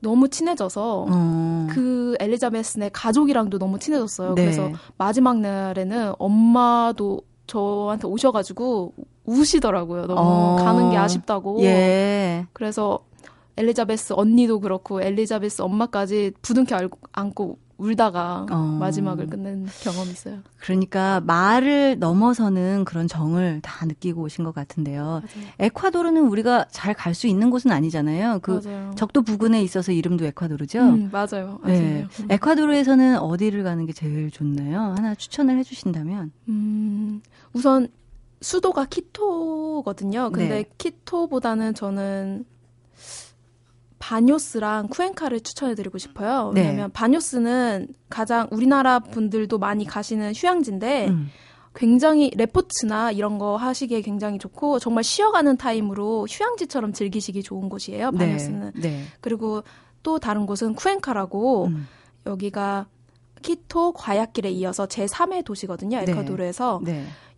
너무 0.00 0.28
친해져서 0.28 1.06
어. 1.08 1.66
그 1.70 2.16
엘리자베스네 2.20 2.90
가족이랑도 2.92 3.58
너무 3.58 3.78
친해졌어요. 3.78 4.34
네. 4.34 4.42
그래서 4.42 4.70
마지막 4.96 5.38
날에는 5.40 6.14
엄마도 6.18 7.22
저한테 7.46 8.06
오셔가지고 8.06 8.94
우시더라고요. 9.24 10.06
너무 10.06 10.20
어. 10.20 10.56
가는 10.56 10.90
게 10.90 10.96
아쉽다고. 10.96 11.62
예. 11.62 12.46
그래서 12.52 13.00
엘리자베스 13.56 14.12
언니도 14.16 14.60
그렇고 14.60 15.02
엘리자베스 15.02 15.62
엄마까지 15.62 16.32
부둥켜 16.42 16.78
안고 17.12 17.58
울다가 17.78 18.44
어. 18.50 18.56
마지막을 18.80 19.28
끝낸 19.28 19.66
경험이 19.82 20.10
있어요. 20.10 20.38
그러니까 20.58 21.20
말을 21.20 21.98
넘어서는 22.00 22.84
그런 22.84 23.06
정을 23.06 23.60
다 23.62 23.86
느끼고 23.86 24.22
오신 24.22 24.44
것 24.44 24.52
같은데요. 24.54 25.02
맞아요. 25.04 25.22
에콰도르는 25.60 26.22
우리가 26.26 26.66
잘 26.70 26.92
갈 26.94 27.14
수 27.14 27.28
있는 27.28 27.50
곳은 27.50 27.70
아니잖아요. 27.70 28.40
그 28.42 28.60
맞아요. 28.64 28.92
적도 28.96 29.22
부근에 29.22 29.62
있어서 29.62 29.92
이름도 29.92 30.24
에콰도르죠. 30.26 30.80
음, 30.80 31.08
맞아요. 31.12 31.60
네. 31.64 32.04
음. 32.20 32.26
에콰도르에서는 32.28 33.18
어디를 33.18 33.62
가는 33.62 33.86
게 33.86 33.92
제일 33.92 34.30
좋나요? 34.32 34.94
하나 34.96 35.14
추천을 35.14 35.56
해주신다면? 35.58 36.32
음, 36.48 37.22
우선 37.52 37.88
수도가 38.40 38.86
키토거든요. 38.86 40.30
근데 40.30 40.48
네. 40.48 40.64
키토보다는 40.78 41.74
저는 41.74 42.44
바뇨스랑 43.98 44.88
쿠엔카를 44.88 45.40
추천해드리고 45.40 45.98
싶어요. 45.98 46.52
네. 46.54 46.60
왜냐하면 46.60 46.86
네. 46.88 46.92
바뇨스는 46.92 47.88
가장 48.08 48.48
우리나라 48.50 48.98
분들도 49.00 49.58
많이 49.58 49.84
가시는 49.84 50.32
휴양지인데 50.34 51.08
음. 51.08 51.28
굉장히 51.74 52.30
레포츠나 52.34 53.12
이런 53.12 53.38
거 53.38 53.56
하시기에 53.56 54.00
굉장히 54.02 54.38
좋고 54.38 54.78
정말 54.78 55.04
쉬어가는 55.04 55.56
타임으로 55.56 56.26
휴양지처럼 56.28 56.92
즐기시기 56.92 57.42
좋은 57.42 57.68
곳이에요. 57.68 58.10
네. 58.12 58.18
바뇨스는. 58.18 58.72
네. 58.76 58.80
네. 58.80 59.04
그리고 59.20 59.62
또 60.02 60.18
다른 60.18 60.46
곳은 60.46 60.74
쿠엔카라고 60.74 61.66
음. 61.66 61.86
여기가 62.26 62.86
키토 63.42 63.92
과야킬에 63.92 64.50
이어서 64.50 64.86
제3의 64.86 65.44
도시거든요. 65.44 65.98
네. 65.98 66.10
에콰도르에서. 66.10 66.80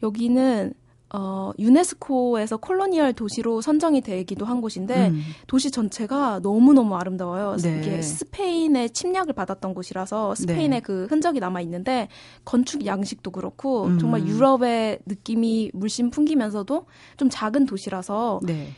여기는 0.03 0.73
어, 1.13 1.51
유네스코에서 1.59 2.59
colonial 2.59 3.15
도시로 3.15 3.61
선정이 3.61 4.01
되기도 4.01 4.45
한 4.45 4.61
곳인데 4.61 5.09
음. 5.09 5.23
도시 5.47 5.71
전체가 5.71 6.39
너무너무 6.41 6.95
아름다워요. 6.97 7.57
네. 7.57 7.81
이게 7.81 8.01
스페인의 8.01 8.91
침략을 8.91 9.33
받았던 9.35 9.75
곳이라서 9.75 10.37
스페인의 10.37 10.69
네. 10.69 10.81
그 10.81 11.07
흔적이 11.11 11.41
남아 11.41 11.61
있는데 11.63 12.09
건축 12.45 12.87
양식도 12.87 13.33
그렇고 13.33 13.87
음. 13.87 13.99
정말 13.99 14.27
유럽의 14.27 15.01
느낌이 15.07 15.73
물씬 15.75 16.11
풍기면서도 16.11 16.87
좀 17.17 17.29
작은 17.29 17.67
도시라서 17.67 18.41
네. 18.45 18.69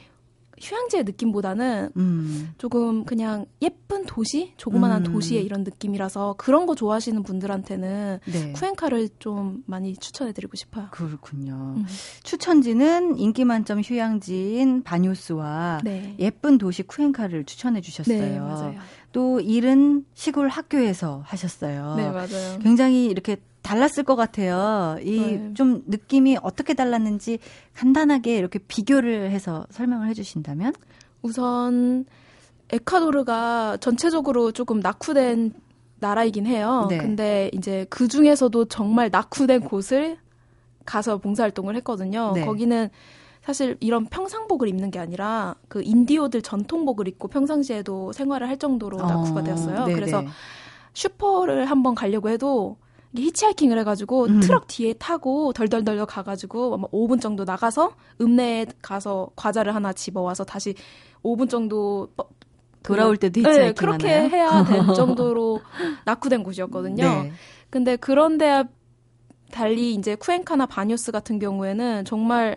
휴양지의 0.62 1.04
느낌보다는 1.04 1.90
음. 1.96 2.54
조금 2.56 3.04
그냥 3.04 3.46
예쁜 3.60 4.06
도시, 4.06 4.54
조그만한 4.56 5.04
음. 5.04 5.12
도시의 5.12 5.44
이런 5.44 5.64
느낌이라서 5.64 6.36
그런 6.38 6.66
거 6.66 6.74
좋아하시는 6.74 7.20
분들한테는 7.24 8.20
네. 8.24 8.52
쿠엔카를 8.52 9.08
좀 9.18 9.64
많이 9.66 9.96
추천해드리고 9.96 10.56
싶어요. 10.56 10.86
그렇군요. 10.92 11.74
음. 11.76 11.84
추천지는 12.22 13.18
인기 13.18 13.44
만점 13.44 13.80
휴양지인 13.80 14.84
바뉴스와 14.84 15.80
네. 15.82 16.14
예쁜 16.20 16.58
도시 16.58 16.84
쿠엔카를 16.84 17.44
추천해 17.44 17.80
주셨어요. 17.80 18.20
네, 18.20 18.38
맞아요. 18.38 18.78
또 19.10 19.40
일은 19.40 20.06
시골 20.14 20.48
학교에서 20.48 21.22
하셨어요. 21.26 21.96
네, 21.96 22.10
맞아요. 22.10 22.58
굉장히 22.62 23.06
이렇게 23.06 23.36
달랐을 23.62 24.04
것 24.04 24.16
같아요. 24.16 24.96
이좀 25.02 25.74
네. 25.74 25.82
느낌이 25.86 26.38
어떻게 26.42 26.74
달랐는지 26.74 27.38
간단하게 27.74 28.36
이렇게 28.36 28.58
비교를 28.58 29.30
해서 29.30 29.66
설명을 29.70 30.08
해주신다면? 30.08 30.72
우선 31.22 32.04
에콰도르가 32.70 33.78
전체적으로 33.80 34.52
조금 34.52 34.80
낙후된 34.80 35.52
나라이긴 36.00 36.46
해요. 36.46 36.86
네. 36.90 36.98
근데 36.98 37.50
이제 37.54 37.86
그 37.88 38.08
중에서도 38.08 38.64
정말 38.66 39.08
낙후된 39.10 39.60
곳을 39.60 40.18
가서 40.84 41.18
봉사활동을 41.18 41.76
했거든요. 41.76 42.32
네. 42.34 42.44
거기는 42.44 42.90
사실 43.42 43.76
이런 43.80 44.06
평상복을 44.06 44.68
입는 44.68 44.90
게 44.90 44.98
아니라 44.98 45.54
그 45.68 45.82
인디오들 45.82 46.42
전통복을 46.42 47.08
입고 47.08 47.28
평상시에도 47.28 48.12
생활을 48.12 48.48
할 48.48 48.56
정도로 48.56 48.98
낙후가 48.98 49.40
어, 49.40 49.44
되었어요. 49.44 49.86
네 49.86 49.94
그래서 49.94 50.24
슈퍼를 50.94 51.66
한번 51.66 51.94
가려고 51.94 52.28
해도 52.28 52.76
히치하이킹을 53.14 53.78
해가지고 53.80 54.24
음. 54.24 54.40
트럭 54.40 54.66
뒤에 54.66 54.94
타고 54.94 55.52
덜덜덜 55.52 56.04
가가지고 56.06 56.74
아마 56.74 56.88
5분 56.88 57.20
정도 57.20 57.44
나가서 57.44 57.94
읍내에 58.20 58.66
가서 58.80 59.30
과자를 59.36 59.74
하나 59.74 59.92
집어와서 59.92 60.44
다시 60.44 60.74
5분 61.22 61.48
정도 61.50 62.08
돌아올 62.82 63.16
때도 63.16 63.40
히치하이킹 63.40 63.64
네, 63.64 63.72
그렇게 63.72 64.08
해야 64.08 64.64
될 64.64 64.82
정도로 64.94 65.60
낙후된 66.04 66.42
곳이었거든요. 66.42 67.04
네. 67.04 67.32
근데 67.70 67.96
그런데 67.96 68.64
달리 69.50 69.94
이제 69.94 70.14
쿠엔카나 70.14 70.66
바뇨스 70.66 71.12
같은 71.12 71.38
경우에는 71.38 72.04
정말 72.04 72.56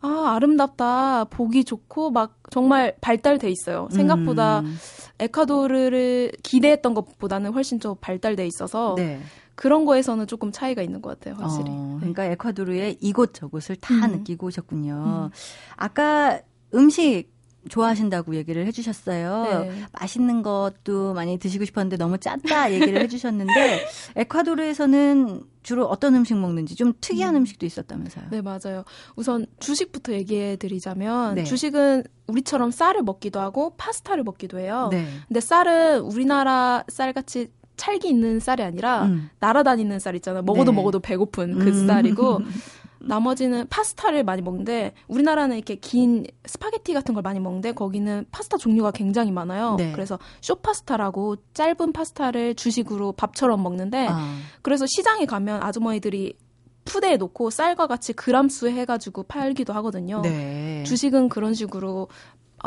아 0.00 0.34
아름답다 0.34 1.24
보기 1.24 1.64
좋고 1.64 2.10
막 2.10 2.38
정말 2.50 2.96
발달돼 3.00 3.48
있어요. 3.50 3.88
생각보다 3.90 4.60
음. 4.60 4.76
에콰도르를 5.18 6.32
기대했던 6.42 6.92
것보다는 6.94 7.52
훨씬 7.52 7.80
좀 7.80 7.96
발달돼 8.00 8.46
있어서 8.46 8.94
네. 8.96 9.20
그런 9.56 9.84
거에서는 9.86 10.26
조금 10.26 10.52
차이가 10.52 10.82
있는 10.82 11.02
것 11.02 11.18
같아요, 11.18 11.34
확실히. 11.42 11.70
어, 11.70 11.96
그러니까 11.98 12.24
에콰도르의 12.24 12.98
이곳저곳을 13.00 13.76
다 13.76 13.94
음. 14.06 14.12
느끼고 14.18 14.46
오셨군요. 14.46 14.92
음. 14.94 15.30
아까 15.76 16.40
음식 16.74 17.34
좋아하신다고 17.68 18.34
얘기를 18.36 18.64
해주셨어요. 18.66 19.42
네. 19.44 19.82
맛있는 19.92 20.42
것도 20.42 21.14
많이 21.14 21.38
드시고 21.38 21.64
싶었는데 21.64 21.96
너무 21.96 22.18
짰다 22.18 22.72
얘기를 22.72 23.00
해주셨는데 23.02 23.86
에콰도르에서는 24.16 25.42
주로 25.62 25.86
어떤 25.86 26.14
음식 26.14 26.36
먹는지 26.36 26.76
좀 26.76 26.92
특이한 27.00 27.34
음. 27.34 27.44
식도 27.44 27.66
있었다면서요? 27.66 28.26
네 28.30 28.40
맞아요. 28.40 28.84
우선 29.16 29.46
주식부터 29.58 30.12
얘기해 30.12 30.56
드리자면 30.56 31.34
네. 31.34 31.44
주식은 31.44 32.04
우리처럼 32.28 32.70
쌀을 32.70 33.02
먹기도 33.02 33.40
하고 33.40 33.74
파스타를 33.76 34.22
먹기도 34.22 34.60
해요. 34.60 34.88
네. 34.92 35.06
근데 35.26 35.40
쌀은 35.40 36.00
우리나라 36.02 36.84
쌀 36.88 37.12
같이 37.12 37.48
찰기 37.76 38.08
있는 38.08 38.40
쌀이 38.40 38.62
아니라 38.62 39.04
음. 39.04 39.30
날아다니는 39.40 39.98
쌀 39.98 40.14
있잖아요. 40.16 40.42
먹어도 40.42 40.72
네. 40.72 40.76
먹어도 40.76 41.00
배고픈 41.00 41.58
그 41.58 41.68
음. 41.68 41.86
쌀이고 41.86 42.40
나머지는 42.98 43.66
파스타를 43.68 44.24
많이 44.24 44.42
먹는데 44.42 44.92
우리나라는 45.08 45.56
이렇게 45.56 45.76
긴 45.76 46.24
스파게티 46.44 46.94
같은 46.94 47.14
걸 47.14 47.22
많이 47.22 47.40
먹는데 47.40 47.72
거기는 47.72 48.24
파스타 48.30 48.56
종류가 48.56 48.90
굉장히 48.92 49.30
많아요. 49.30 49.76
네. 49.78 49.92
그래서 49.92 50.18
쇼파스타라고 50.40 51.36
짧은 51.54 51.92
파스타를 51.92 52.54
주식으로 52.54 53.12
밥처럼 53.12 53.62
먹는데 53.62 54.08
아. 54.08 54.36
그래서 54.62 54.86
시장에 54.86 55.26
가면 55.26 55.62
아주머니들이 55.62 56.36
푸대에 56.86 57.16
놓고 57.16 57.50
쌀과 57.50 57.88
같이 57.88 58.12
그람수 58.12 58.68
해가지고 58.68 59.24
팔기도 59.24 59.72
하거든요. 59.74 60.22
네. 60.22 60.84
주식은 60.84 61.28
그런 61.28 61.52
식으로 61.52 62.02
어, 62.02 62.08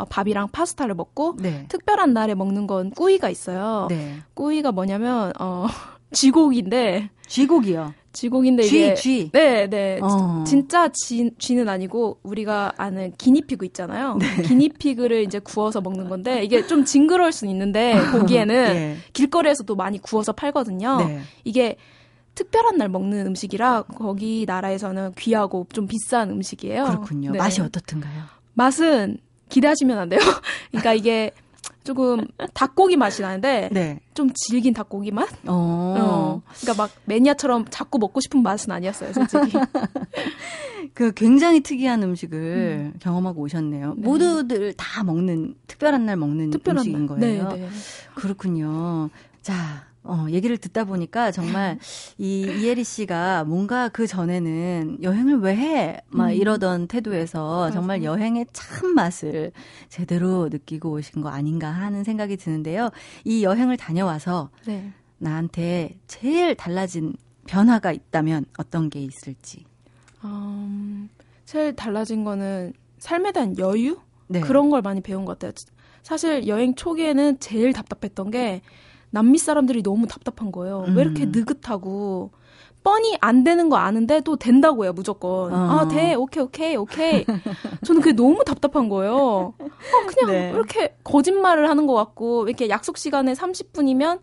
밥이랑 0.09 0.49
파스타를 0.49 0.95
먹고 0.95 1.35
네. 1.37 1.65
특별한 1.67 2.13
날에 2.13 2.35
먹는 2.35 2.67
건 2.67 2.91
cuy가 2.91 3.29
있어요. 3.29 3.87
네. 3.89 4.17
cuy가 4.33 4.71
뭐냐면 4.71 5.31
어 5.39 5.67
쥐고기인데 6.11 7.09
쥐고기요. 7.27 7.93
쥐고기인데 8.11 8.63
쥐, 8.63 8.77
이게 8.77 8.93
쥐. 8.95 9.29
네, 9.31 9.69
네. 9.69 9.99
어. 10.01 10.43
진짜 10.45 10.89
쥐, 10.91 11.31
쥐는 11.37 11.69
아니고 11.69 12.19
우리가 12.23 12.73
아는 12.77 13.13
기니피그 13.17 13.65
있잖아요. 13.67 14.15
네. 14.15 14.41
기니피그를 14.41 15.23
이제 15.23 15.39
구워서 15.39 15.79
먹는 15.79 16.09
건데 16.09 16.43
이게 16.43 16.65
좀 16.65 16.85
징그러울 16.85 17.31
수는 17.31 17.53
있는데 17.53 17.93
보기에는 18.11 18.73
네. 18.73 18.97
길거리에서도 19.13 19.75
많이 19.75 19.99
구워서 19.99 20.31
팔거든요. 20.31 20.97
네. 21.05 21.21
이게 21.43 21.77
특별한 22.35 22.77
날 22.77 22.89
먹는 22.89 23.27
음식이라 23.27 23.83
거기 23.83 24.45
나라에서는 24.47 25.13
귀하고 25.17 25.67
좀 25.71 25.87
비싼 25.87 26.31
음식이에요. 26.31 26.85
그렇군요. 26.85 27.31
네. 27.31 27.37
맛이 27.37 27.61
어떻든가요? 27.61 28.23
맛은 28.53 29.17
기대하시면 29.49 29.97
안 29.97 30.09
돼요. 30.09 30.19
그러니까 30.71 30.93
이게 30.93 31.31
조금 31.83 32.25
닭고기 32.53 32.97
맛이 32.97 33.21
나는데 33.21 33.69
네. 33.71 33.99
좀 34.13 34.29
질긴 34.33 34.73
닭고기 34.73 35.11
맛? 35.11 35.27
어. 35.47 35.95
어. 35.97 36.41
그러니까 36.61 36.83
막 36.83 36.91
매니아처럼 37.05 37.65
자꾸 37.69 37.97
먹고 37.97 38.19
싶은 38.21 38.43
맛은 38.43 38.71
아니었어요, 38.71 39.13
솔직히. 39.13 39.57
그 40.93 41.11
굉장히 41.13 41.61
특이한 41.61 42.03
음식을 42.03 42.37
음. 42.93 42.99
경험하고 42.99 43.41
오셨네요. 43.41 43.95
네. 43.97 44.01
모두들 44.01 44.73
다 44.73 45.03
먹는 45.03 45.55
특별한 45.67 46.05
날 46.05 46.15
먹는 46.17 46.51
특별한 46.51 46.79
음식인 46.79 46.99
날. 46.99 47.19
거예요. 47.19 47.49
네, 47.49 47.57
네. 47.57 47.69
그렇군요. 48.15 49.09
자, 49.41 49.85
어, 50.03 50.25
얘기를 50.29 50.57
듣다 50.57 50.85
보니까 50.85 51.31
정말 51.31 51.77
이 52.17 52.41
이혜리 52.41 52.83
씨가 52.83 53.43
뭔가 53.43 53.89
그 53.89 54.07
전에는 54.07 54.99
여행을 55.01 55.39
왜 55.39 55.55
해? 55.55 56.01
막 56.07 56.29
음. 56.29 56.33
이러던 56.33 56.87
태도에서 56.87 57.59
맞아. 57.59 57.73
정말 57.73 58.03
여행의 58.03 58.47
참 58.53 58.95
맛을 58.95 59.51
제대로 59.89 60.49
느끼고 60.49 60.91
오신 60.91 61.21
거 61.21 61.29
아닌가 61.29 61.69
하는 61.69 62.03
생각이 62.03 62.37
드는데요. 62.37 62.89
이 63.25 63.43
여행을 63.43 63.77
다녀와서 63.77 64.49
네. 64.65 64.91
나한테 65.17 65.97
제일 66.07 66.55
달라진 66.55 67.13
변화가 67.45 67.91
있다면 67.91 68.45
어떤 68.57 68.89
게 68.89 69.01
있을지. 69.01 69.65
음, 70.23 71.09
제일 71.45 71.75
달라진 71.75 72.23
거는 72.23 72.73
삶에 72.99 73.31
대한 73.31 73.57
여유? 73.57 73.97
네. 74.27 74.39
그런 74.39 74.69
걸 74.69 74.81
많이 74.81 75.01
배운 75.01 75.25
것 75.25 75.39
같아요. 75.39 75.51
사실 76.03 76.47
여행 76.47 76.75
초기에는 76.75 77.39
제일 77.39 77.73
답답했던 77.73 78.31
게 78.31 78.61
남미 79.11 79.37
사람들이 79.37 79.83
너무 79.83 80.07
답답한 80.07 80.51
거예요. 80.51 80.85
음. 80.87 80.95
왜 80.95 81.03
이렇게 81.03 81.23
음. 81.23 81.31
느긋하고 81.33 82.31
뻔히 82.83 83.17
안 83.19 83.43
되는 83.43 83.69
거 83.69 83.77
아는데 83.77 84.21
또 84.21 84.35
된다고 84.35 84.83
해요, 84.83 84.93
무조건. 84.93 85.53
어. 85.53 85.79
아, 85.79 85.87
돼. 85.87 86.13
오케이, 86.15 86.43
오케이, 86.43 86.75
오케이. 86.75 87.25
저는 87.85 88.01
그게 88.01 88.13
너무 88.13 88.43
답답한 88.45 88.87
거예요. 88.89 89.15
어, 89.15 89.53
그냥 90.07 90.31
네. 90.31 90.51
이렇게 90.51 90.95
거짓말을 91.03 91.69
하는 91.69 91.87
것 91.87 91.93
같고, 91.93 92.47
이렇게 92.47 92.69
약속 92.69 92.97
시간에 92.97 93.33
30분이면 93.33 94.19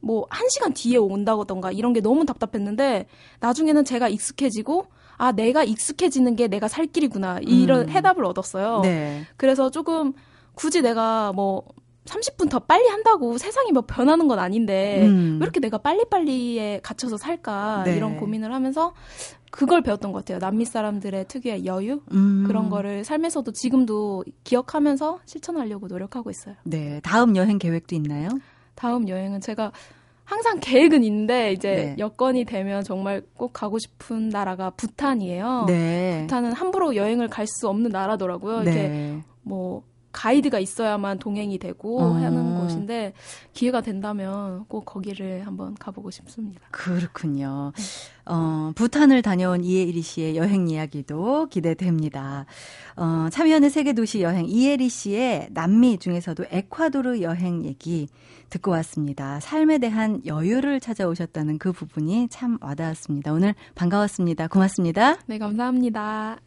뭐, 0.00 0.26
한 0.30 0.48
시간 0.48 0.72
뒤에 0.72 0.96
온다던가 0.96 1.72
이런 1.72 1.92
게 1.92 2.00
너무 2.00 2.24
답답했는데, 2.24 3.06
나중에는 3.40 3.84
제가 3.84 4.08
익숙해지고, 4.08 4.86
아, 5.16 5.32
내가 5.32 5.64
익숙해지는 5.64 6.36
게 6.36 6.46
내가 6.46 6.68
살 6.68 6.86
길이구나. 6.86 7.40
이런 7.42 7.82
음. 7.82 7.88
해답을 7.90 8.24
얻었어요. 8.24 8.80
네. 8.82 9.26
그래서 9.36 9.70
조금 9.70 10.12
굳이 10.54 10.82
내가 10.82 11.32
뭐 11.32 11.64
30분 12.08 12.48
더 12.48 12.58
빨리 12.58 12.88
한다고 12.88 13.38
세상이 13.38 13.72
뭐 13.72 13.82
변하는 13.82 14.28
건 14.28 14.38
아닌데 14.38 15.02
음. 15.06 15.38
왜 15.40 15.44
이렇게 15.44 15.60
내가 15.60 15.78
빨리빨리에 15.78 16.80
갇혀서 16.82 17.16
살까 17.18 17.82
네. 17.84 17.96
이런 17.96 18.16
고민을 18.16 18.52
하면서 18.52 18.94
그걸 19.50 19.82
배웠던 19.82 20.12
것 20.12 20.18
같아요. 20.20 20.38
남미 20.38 20.64
사람들의 20.64 21.26
특유의 21.28 21.64
여유 21.64 22.00
음. 22.12 22.44
그런 22.46 22.68
거를 22.70 23.04
삶에서도 23.04 23.50
지금도 23.52 24.24
기억하면서 24.44 25.20
실천하려고 25.24 25.86
노력하고 25.86 26.30
있어요. 26.30 26.54
네, 26.64 27.00
다음 27.02 27.36
여행 27.36 27.58
계획도 27.58 27.94
있나요? 27.94 28.28
다음 28.74 29.08
여행은 29.08 29.40
제가 29.40 29.72
항상 30.24 30.58
계획은 30.60 31.02
있는데 31.04 31.52
이제 31.52 31.70
네. 31.70 31.96
여건이 31.98 32.44
되면 32.44 32.84
정말 32.84 33.22
꼭 33.34 33.54
가고 33.54 33.78
싶은 33.78 34.28
나라가 34.28 34.68
부탄이에요. 34.70 35.64
네. 35.66 36.20
부탄은 36.22 36.52
함부로 36.52 36.94
여행을 36.94 37.28
갈 37.28 37.46
수 37.46 37.66
없는 37.68 37.90
나라더라고요. 37.90 38.60
네. 38.60 38.70
이렇게 38.70 39.18
뭐 39.40 39.82
가이드가 40.12 40.58
있어야만 40.58 41.18
동행이 41.18 41.58
되고 41.58 42.00
어. 42.00 42.12
하는 42.14 42.58
곳인데 42.60 43.12
기회가 43.52 43.80
된다면 43.80 44.64
꼭 44.68 44.84
거기를 44.84 45.46
한번 45.46 45.74
가보고 45.74 46.10
싶습니다. 46.10 46.60
그렇군요. 46.70 47.72
어, 48.24 48.72
부탄을 48.74 49.22
다녀온 49.22 49.64
이혜리 49.64 50.02
씨의 50.02 50.36
여행 50.36 50.68
이야기도 50.68 51.46
기대됩니다. 51.48 52.46
어, 52.96 53.28
참여하는 53.30 53.70
세계 53.70 53.92
도시 53.92 54.22
여행 54.22 54.46
이혜리 54.46 54.88
씨의 54.88 55.48
남미 55.50 55.98
중에서도 55.98 56.44
에콰도르 56.50 57.20
여행 57.22 57.64
얘기 57.64 58.08
듣고 58.50 58.70
왔습니다. 58.72 59.40
삶에 59.40 59.78
대한 59.78 60.22
여유를 60.24 60.80
찾아오셨다는 60.80 61.58
그 61.58 61.72
부분이 61.72 62.28
참 62.28 62.58
와닿았습니다. 62.60 63.32
오늘 63.32 63.54
반가웠습니다. 63.74 64.48
고맙습니다. 64.48 65.18
네, 65.26 65.38
감사합니다. 65.38 66.38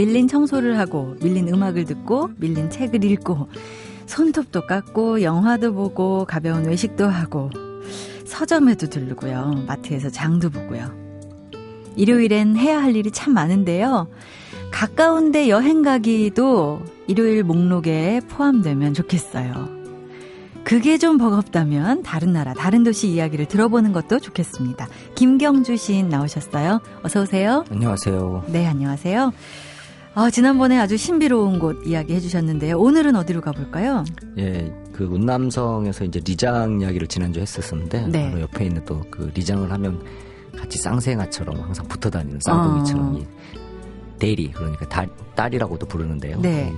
밀린 0.00 0.28
청소를 0.28 0.78
하고 0.78 1.14
밀린 1.20 1.52
음악을 1.52 1.84
듣고 1.84 2.30
밀린 2.38 2.70
책을 2.70 3.04
읽고 3.04 3.48
손톱도 4.06 4.66
깎고 4.66 5.20
영화도 5.20 5.74
보고 5.74 6.24
가벼운 6.24 6.64
외식도 6.64 7.06
하고 7.06 7.50
서점에도 8.24 8.86
들르고요. 8.88 9.64
마트에서 9.66 10.08
장도 10.08 10.48
보고요. 10.48 10.90
일요일엔 11.96 12.56
해야 12.56 12.82
할 12.82 12.96
일이 12.96 13.10
참 13.10 13.34
많은데요. 13.34 14.08
가까운데 14.70 15.50
여행 15.50 15.82
가기도 15.82 16.80
일요일 17.06 17.44
목록에 17.44 18.22
포함되면 18.26 18.94
좋겠어요. 18.94 19.80
그게 20.64 20.96
좀 20.96 21.18
버겁다면 21.18 22.04
다른 22.04 22.32
나라, 22.32 22.54
다른 22.54 22.84
도시 22.84 23.08
이야기를 23.08 23.46
들어보는 23.46 23.92
것도 23.92 24.18
좋겠습니다. 24.18 24.88
김경주 25.14 25.76
시인 25.76 26.08
나오셨어요. 26.08 26.80
어서 27.02 27.22
오세요. 27.22 27.64
안녕하세요. 27.70 28.44
네, 28.48 28.66
안녕하세요. 28.66 29.32
아, 30.14 30.28
지난번에 30.28 30.78
아주 30.78 30.96
신비로운 30.96 31.58
곳 31.58 31.86
이야기 31.86 32.14
해주셨는데요. 32.14 32.78
오늘은 32.78 33.14
어디로 33.16 33.40
가볼까요? 33.40 34.04
예, 34.38 34.72
그 34.92 35.04
운남성에서 35.04 36.04
이제 36.04 36.20
리장 36.24 36.80
이야기를 36.80 37.06
지난주에 37.06 37.42
했었었는데 37.42 38.08
네. 38.08 38.28
바로 38.30 38.40
옆에 38.42 38.64
있는 38.66 38.84
또 38.84 39.00
그 39.10 39.30
리장을 39.34 39.70
하면 39.70 40.02
같이 40.56 40.78
쌍생아처럼 40.78 41.60
항상 41.60 41.86
붙어 41.86 42.10
다니는 42.10 42.40
쌍둥이처럼 42.40 43.14
어. 43.14 43.18
이 43.18 43.26
대리 44.18 44.50
그러니까 44.50 44.86
달, 44.88 45.08
딸이라고도 45.36 45.86
부르는데요. 45.86 46.40
네. 46.40 46.72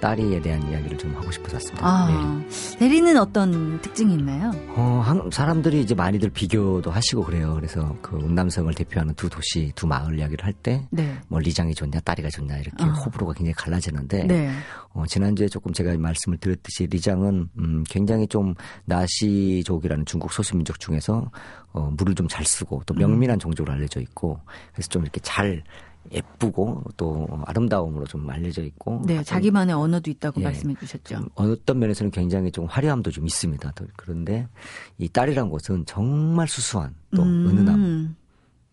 딸이에 0.00 0.40
대한 0.40 0.62
이야기를 0.68 0.98
좀 0.98 1.14
하고 1.16 1.30
싶어서 1.30 1.56
왔습니다. 1.56 1.86
아, 1.86 2.06
네. 2.08 2.78
대리는 2.78 3.16
어떤 3.16 3.80
특징이 3.80 4.14
있나요? 4.14 4.52
어, 4.76 5.02
한, 5.04 5.30
사람들이 5.30 5.80
이제 5.80 5.94
많이들 5.94 6.30
비교도 6.30 6.90
하시고 6.90 7.24
그래요. 7.24 7.54
그래서 7.54 7.96
그 8.02 8.16
운남성을 8.16 8.72
대표하는 8.74 9.14
두 9.14 9.28
도시, 9.28 9.72
두 9.74 9.86
마을 9.86 10.18
이야기를 10.18 10.44
할 10.44 10.52
때, 10.52 10.86
네. 10.90 11.16
뭐 11.28 11.40
리장이 11.40 11.74
좋냐, 11.74 12.00
딸이가 12.00 12.28
좋냐 12.30 12.58
이렇게 12.58 12.84
어. 12.84 12.88
호불호가 12.88 13.32
굉장히 13.32 13.54
갈라지는데, 13.54 14.26
네. 14.26 14.50
어, 14.92 15.04
지난주에 15.06 15.48
조금 15.48 15.72
제가 15.72 15.96
말씀을 15.96 16.38
드렸듯이 16.38 16.86
리장은 16.86 17.48
음, 17.58 17.84
굉장히 17.88 18.26
좀 18.26 18.54
나시족이라는 18.84 20.04
중국 20.06 20.32
소수민족 20.32 20.80
중에서 20.80 21.30
어, 21.72 21.90
물을 21.96 22.14
좀 22.14 22.26
잘 22.28 22.44
쓰고 22.44 22.82
또 22.86 22.94
명민한 22.94 23.36
음. 23.36 23.38
종족으로 23.38 23.72
알려져 23.72 24.00
있고, 24.00 24.40
그래서 24.72 24.88
좀 24.88 25.02
이렇게 25.02 25.20
잘 25.20 25.62
예쁘고 26.12 26.82
또 26.96 27.26
아름다움으로 27.44 28.06
좀 28.06 28.28
알려져 28.30 28.62
있고. 28.62 29.02
네, 29.06 29.22
자기만의 29.22 29.74
언어도 29.74 30.10
있다고 30.10 30.40
예, 30.40 30.44
말씀해 30.44 30.74
주셨죠. 30.78 31.26
어떤 31.34 31.78
면에서는 31.78 32.10
굉장히 32.10 32.50
좀 32.50 32.66
화려함도 32.66 33.10
좀 33.10 33.26
있습니다. 33.26 33.72
그런데 33.96 34.48
이 34.98 35.08
딸이란 35.08 35.48
곳은 35.48 35.84
정말 35.86 36.48
수수한 36.48 36.94
또 37.14 37.22
음. 37.22 37.46
은은함. 37.48 38.16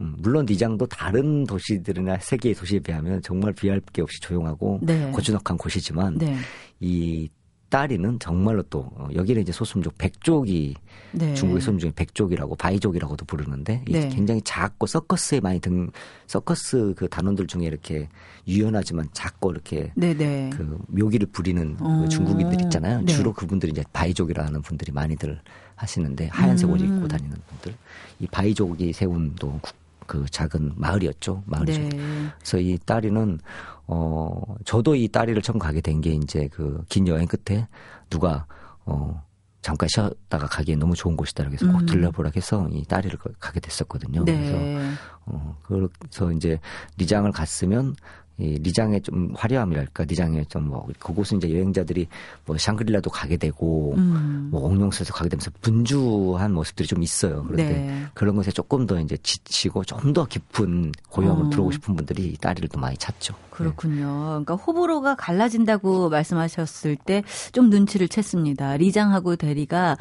음, 0.01 0.15
물론 0.17 0.45
니장도 0.47 0.87
다른 0.87 1.45
도시들이나 1.45 2.17
세계의 2.17 2.55
도시에 2.55 2.79
비하면 2.79 3.21
정말 3.21 3.53
비할 3.53 3.79
게 3.93 4.01
없이 4.01 4.19
조용하고 4.21 4.79
네. 4.81 5.11
고즈넉한 5.11 5.57
곳이지만 5.57 6.17
네. 6.17 6.35
이 6.79 7.29
따리는 7.73 8.19
정말로 8.19 8.61
또 8.69 8.91
어, 8.93 9.07
여기는 9.15 9.41
이제 9.41 9.51
소수민족 9.51 9.97
백족이 9.97 10.75
네. 11.13 11.33
중국의 11.33 11.59
소수민 11.59 11.79
중에 11.79 11.91
백족이라고 11.95 12.55
바이족이라고도 12.55 13.25
부르는데 13.25 13.83
네. 13.89 14.09
굉장히 14.09 14.43
작고 14.43 14.85
서커스에 14.85 15.39
많이 15.39 15.59
등 15.59 15.89
서커스 16.27 16.93
그 16.95 17.09
단원들 17.09 17.47
중에 17.47 17.65
이렇게 17.65 18.09
유연하지만 18.47 19.07
작고 19.13 19.51
이렇게 19.51 19.91
네네. 19.95 20.13
네. 20.13 20.49
그 20.51 20.77
묘기를 20.89 21.29
부리는 21.31 21.75
그 21.77 21.83
어. 21.83 22.07
중국인들 22.09 22.61
있잖아요. 22.65 23.01
네. 23.01 23.11
주로 23.11 23.33
그분들이 23.33 23.71
이제 23.71 23.83
바이족이라는 23.91 24.61
분들이 24.61 24.91
많이들 24.91 25.41
하시는데 25.75 26.27
하얀색 26.27 26.69
옷 26.69 26.79
음. 26.79 26.85
입고 26.85 27.07
다니는 27.07 27.35
분들 27.47 27.73
이 28.19 28.27
바이족이 28.27 28.93
세운 28.93 29.33
또 29.39 29.59
그 30.07 30.25
작은 30.29 30.73
마을이었죠. 30.75 31.43
마을이죠. 31.45 31.81
네. 31.81 31.89
그래서 32.37 32.57
이 32.59 32.77
딸이는 32.85 33.39
어, 33.87 34.41
저도 34.65 34.95
이 34.95 35.07
딸이를 35.07 35.41
처음 35.41 35.59
가게 35.59 35.81
된 35.81 36.01
게 36.01 36.11
이제 36.11 36.47
그 36.47 36.83
긴 36.89 37.07
여행 37.07 37.27
끝에 37.27 37.67
누가 38.09 38.45
어, 38.85 39.23
잠깐 39.61 39.87
쉬었다가 39.89 40.47
가기에 40.47 40.75
너무 40.75 40.93
좋은 40.95 41.15
곳이다. 41.15 41.45
그래서 41.45 41.65
꼭 41.71 41.81
음. 41.81 41.85
들려보라 41.85 42.31
해서 42.35 42.67
이 42.71 42.83
딸이를 42.83 43.17
가게 43.39 43.59
됐었거든요. 43.59 44.25
네. 44.25 44.35
그래서 44.35 44.97
어, 45.25 45.57
그래서 45.63 46.31
이제 46.33 46.59
리장을 46.97 47.31
갔으면 47.31 47.95
이 48.37 48.57
리장의 48.59 49.01
좀 49.01 49.31
화려함이랄까 49.35 50.05
리장의 50.05 50.47
좀뭐 50.47 50.87
그곳은 50.99 51.37
이제 51.37 51.53
여행자들이 51.53 52.07
뭐 52.45 52.57
샹그릴라도 52.57 53.09
가게 53.11 53.37
되고 53.37 53.93
음. 53.95 54.49
뭐 54.51 54.61
옥룡수에서 54.61 55.13
가게 55.13 55.29
되면서 55.29 55.51
분주한 55.61 56.51
모습들이 56.51 56.87
좀 56.87 57.03
있어요. 57.03 57.43
그런데 57.43 57.73
네. 57.73 58.03
그런 58.13 58.35
것에 58.35 58.51
조금 58.51 58.87
더 58.87 58.99
이제 58.99 59.17
지치고 59.21 59.83
좀 59.83 60.13
더 60.13 60.25
깊은 60.25 60.91
고요함을 61.09 61.45
어. 61.45 61.49
들어오고 61.49 61.71
싶은 61.71 61.95
분들이 61.95 62.35
딸이를 62.37 62.69
또 62.69 62.79
많이 62.79 62.95
찾죠. 62.97 63.33
그렇군요. 63.49 64.05
네. 64.05 64.27
그러니까 64.45 64.55
호불호가 64.55 65.15
갈라진다고 65.15 66.09
말씀하셨을 66.09 66.95
때 66.97 67.23
좀 67.51 67.69
눈치를 67.69 68.07
챘습니다. 68.07 68.77
리장하고 68.77 69.35
대리가 69.35 69.97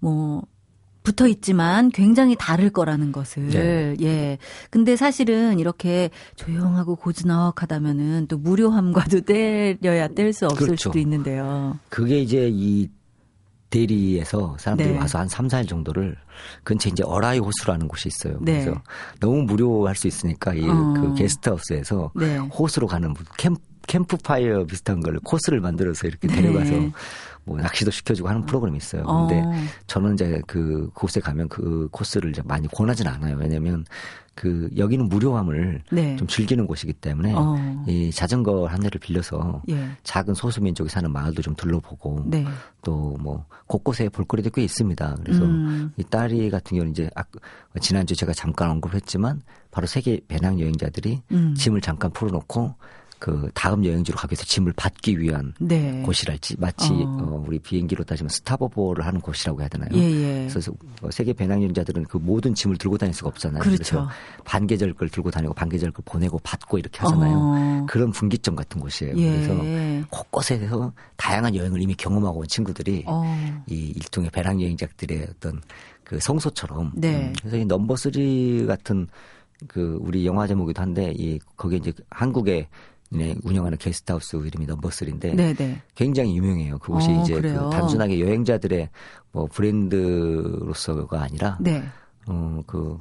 뭐 0.00 0.42
붙어 1.04 1.28
있지만 1.28 1.90
굉장히 1.90 2.34
다를 2.34 2.70
거라는 2.70 3.12
것을 3.12 3.50
네. 3.50 3.94
예. 4.00 4.38
근데 4.70 4.96
사실은 4.96 5.58
이렇게 5.58 6.10
조용하고 6.34 6.96
고즈넉하다면은 6.96 8.26
또 8.26 8.38
무료함과도 8.38 9.20
때려야 9.78 10.08
뗄 10.08 10.32
수 10.32 10.46
없을 10.46 10.66
그렇죠. 10.66 10.88
수도 10.88 10.98
있는데요. 10.98 11.78
그게 11.90 12.20
이제 12.20 12.48
이 12.50 12.88
대리에서 13.68 14.56
사람들이 14.58 14.92
네. 14.92 14.98
와서 14.98 15.18
한 15.18 15.28
3, 15.28 15.48
4일 15.48 15.68
정도를 15.68 16.16
근처에 16.62 16.90
이제 16.92 17.02
어라이 17.04 17.38
호수라는 17.38 17.86
곳이 17.86 18.08
있어요. 18.08 18.38
네. 18.40 18.64
그래서 18.64 18.80
너무 19.20 19.42
무료할 19.42 19.94
수 19.94 20.06
있으니까 20.06 20.54
이그 20.54 20.70
어. 20.70 21.14
게스트하우스에서 21.14 22.12
네. 22.14 22.38
호수로 22.38 22.86
가는 22.86 23.12
캠 23.36 23.56
캠프파이어 23.86 24.64
비슷한 24.64 25.00
걸 25.00 25.18
코스를 25.22 25.60
만들어서 25.60 26.06
이렇게 26.06 26.28
네. 26.28 26.36
데려가서 26.36 26.72
뭐 27.44 27.58
낚시도 27.58 27.90
시켜주고 27.90 28.28
하는 28.28 28.46
프로그램이 28.46 28.76
있어요. 28.78 29.04
근데 29.04 29.40
어. 29.40 29.52
저는 29.86 30.14
이제 30.14 30.40
그 30.46 30.88
곳에 30.94 31.20
가면 31.20 31.48
그 31.48 31.88
코스를 31.92 32.30
이제 32.30 32.42
많이 32.44 32.66
권하진 32.68 33.06
않아요. 33.06 33.36
왜냐면 33.36 33.84
그 34.34 34.68
여기는 34.76 35.08
무료함을 35.08 35.82
네. 35.92 36.16
좀 36.16 36.26
즐기는 36.26 36.66
곳이기 36.66 36.94
때문에 36.94 37.34
어. 37.36 37.84
이 37.86 38.10
자전거 38.10 38.66
한 38.66 38.80
대를 38.80 38.98
빌려서 38.98 39.62
예. 39.68 39.90
작은 40.02 40.34
소수민족이 40.34 40.90
사는 40.90 41.10
마을도 41.10 41.42
좀 41.42 41.54
둘러보고 41.54 42.24
네. 42.26 42.44
또뭐 42.82 43.46
곳곳에 43.66 44.08
볼거리도 44.08 44.50
꽤 44.50 44.62
있습니다. 44.64 45.16
그래서 45.22 45.44
음. 45.44 45.92
이 45.96 46.02
딸이 46.02 46.50
같은 46.50 46.76
경우는 46.76 46.90
이제 46.92 47.08
아, 47.14 47.22
지난주 47.80 48.16
제가 48.16 48.32
잠깐 48.32 48.70
언급했지만 48.70 49.42
바로 49.70 49.86
세계 49.86 50.20
배낭 50.26 50.58
여행자들이 50.60 51.22
음. 51.30 51.54
짐을 51.54 51.80
잠깐 51.80 52.10
풀어놓고 52.12 52.74
그 53.24 53.48
다음 53.54 53.86
여행지로 53.86 54.18
가기 54.18 54.32
위해서 54.32 54.44
짐을 54.44 54.74
받기 54.74 55.18
위한 55.18 55.54
네. 55.58 56.02
곳이랄지 56.04 56.56
마치 56.58 56.92
어. 56.92 57.16
어, 57.22 57.44
우리 57.46 57.58
비행기로 57.58 58.04
따지면 58.04 58.28
스타버버를 58.28 59.06
하는 59.06 59.18
곳이라고 59.22 59.62
해야 59.62 59.68
되나요? 59.70 59.88
예, 59.94 59.98
예. 59.98 60.46
그래서 60.46 60.70
뭐 61.00 61.10
세계 61.10 61.32
배낭여행자들은 61.32 62.04
그 62.04 62.18
모든 62.18 62.54
짐을 62.54 62.76
들고 62.76 62.98
다닐 62.98 63.14
수가 63.14 63.28
없잖아요. 63.28 63.62
그렇죠. 63.62 63.76
그래서 63.78 64.10
반계절 64.44 64.92
걸 64.92 65.08
들고 65.08 65.30
다니고 65.30 65.54
반계절 65.54 65.92
걸 65.92 66.02
보내고 66.04 66.38
받고 66.40 66.76
이렇게 66.76 67.00
하잖아요. 67.00 67.34
어. 67.34 67.86
그런 67.88 68.10
분기점 68.10 68.56
같은 68.56 68.78
곳이에요. 68.78 69.16
예. 69.16 69.30
그래서 69.30 70.06
곳곳에서 70.10 70.92
다양한 71.16 71.56
여행을 71.56 71.80
이미 71.80 71.94
경험하고 71.94 72.40
온 72.40 72.46
친구들이 72.46 73.04
어. 73.06 73.24
이 73.66 73.94
일종의 73.96 74.28
배낭여행자들의 74.32 75.28
어떤 75.30 75.62
그 76.04 76.20
성소처럼 76.20 76.92
네. 76.94 77.28
음, 77.28 77.32
그래서 77.40 77.56
이 77.56 77.64
넘버 77.64 77.96
쓰리 77.96 78.66
같은 78.66 79.08
그 79.66 79.96
우리 80.02 80.26
영화 80.26 80.46
제목이기도 80.46 80.82
한데 80.82 81.14
이 81.16 81.38
거기에 81.56 81.78
이제 81.78 81.92
한국에 82.10 82.68
네, 83.14 83.34
운영하는 83.44 83.78
게스트하우스 83.78 84.36
이름이 84.36 84.66
넘버3인데 84.66 85.36
네네. 85.36 85.82
굉장히 85.94 86.36
유명해요. 86.36 86.78
그곳이 86.78 87.10
어, 87.10 87.22
이제 87.22 87.40
그 87.40 87.52
단순하게 87.70 88.20
여행자들의 88.20 88.88
뭐 89.32 89.46
브랜드로서가 89.46 91.22
아니라 91.22 91.58
네. 91.60 91.82
어 92.26 92.60
그 92.66 92.98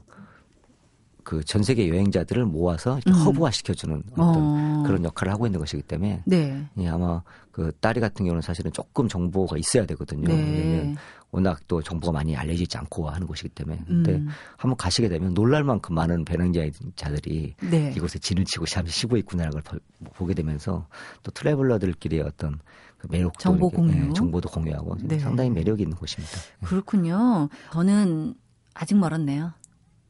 그 1.23 1.41
전 1.43 1.63
세계 1.63 1.87
여행자들을 1.89 2.45
모아서 2.45 2.99
음. 3.07 3.13
허브화 3.13 3.49
시켜주는 3.51 4.03
어떤 4.11 4.35
어. 4.37 4.83
그런 4.85 5.03
역할을 5.05 5.31
하고 5.33 5.45
있는 5.45 5.59
것이기 5.59 5.83
때문에 5.83 6.21
네. 6.25 6.65
예, 6.77 6.87
아마 6.89 7.21
그 7.51 7.71
딸이 7.79 8.01
같은 8.01 8.25
경우는 8.25 8.41
사실은 8.41 8.71
조금 8.71 9.07
정보가 9.07 9.57
있어야 9.57 9.85
되거든요. 9.85 10.27
네. 10.27 10.33
왜냐면 10.35 10.97
워낙 11.33 11.59
또 11.67 11.81
정보가 11.81 12.13
많이 12.13 12.37
알려지지 12.37 12.77
않고 12.77 13.09
하는 13.09 13.25
곳이기 13.25 13.49
때문에. 13.49 13.79
근데 13.87 14.13
음. 14.13 14.27
한번 14.55 14.77
가시게 14.77 15.09
되면 15.09 15.33
놀랄 15.33 15.63
만큼 15.63 15.95
많은 15.95 16.25
배낭자들이 16.25 17.55
네. 17.71 17.93
이곳에 17.97 18.19
진을 18.19 18.45
치고 18.45 18.67
잠시 18.67 18.99
쉬고 18.99 19.17
있구나라는 19.17 19.61
걸 19.63 19.79
보게 20.13 20.35
되면서 20.35 20.87
또 21.23 21.31
트래블러들끼리의 21.31 22.21
어떤 22.21 22.59
그 22.99 23.07
매력도 23.09 23.39
정보 23.39 23.71
공유, 23.71 23.91
네, 23.91 24.13
정보도 24.13 24.47
공유하고 24.47 24.95
네. 25.01 25.17
상당히 25.17 25.49
매력이 25.49 25.81
있는 25.81 25.97
곳입니다. 25.97 26.37
네. 26.37 26.67
그렇군요. 26.67 27.49
저는 27.71 28.35
아직 28.75 28.95
멀었네요. 28.95 29.53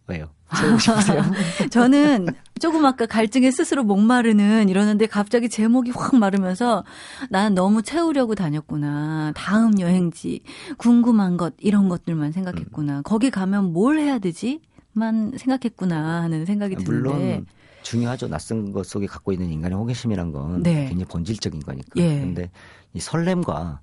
왜요? 0.07 0.29
채우고 0.55 0.77
싶으세요? 0.79 1.23
저는 1.71 2.27
조금 2.59 2.85
아까 2.85 3.05
갈증에 3.05 3.49
스스로 3.51 3.83
목마르는 3.83 4.69
이러는데 4.69 5.07
갑자기 5.07 5.49
제목이 5.49 5.91
확 5.91 6.15
마르면서 6.15 6.83
난 7.29 7.53
너무 7.55 7.81
채우려고 7.81 8.35
다녔구나. 8.35 9.33
다음 9.35 9.79
여행지, 9.79 10.41
궁금한 10.77 11.37
것, 11.37 11.53
이런 11.59 11.89
것들만 11.89 12.31
생각했구나. 12.31 12.97
음. 12.97 13.03
거기 13.03 13.31
가면 13.31 13.73
뭘 13.73 13.97
해야 13.99 14.19
되지? 14.19 14.61
만 14.91 15.31
생각했구나 15.35 16.21
하는 16.21 16.45
생각이 16.45 16.75
드는데. 16.75 16.91
물론 16.91 17.45
중요하죠. 17.81 18.27
낯선 18.27 18.71
것 18.71 18.85
속에 18.85 19.07
갖고 19.07 19.31
있는 19.31 19.49
인간의 19.49 19.77
호기심이란 19.77 20.31
건 20.31 20.63
네. 20.63 20.87
굉장히 20.87 21.05
본질적인 21.05 21.61
거니까. 21.61 21.89
예. 21.97 22.19
근데 22.19 22.51
이 22.93 22.99
설렘과 22.99 23.79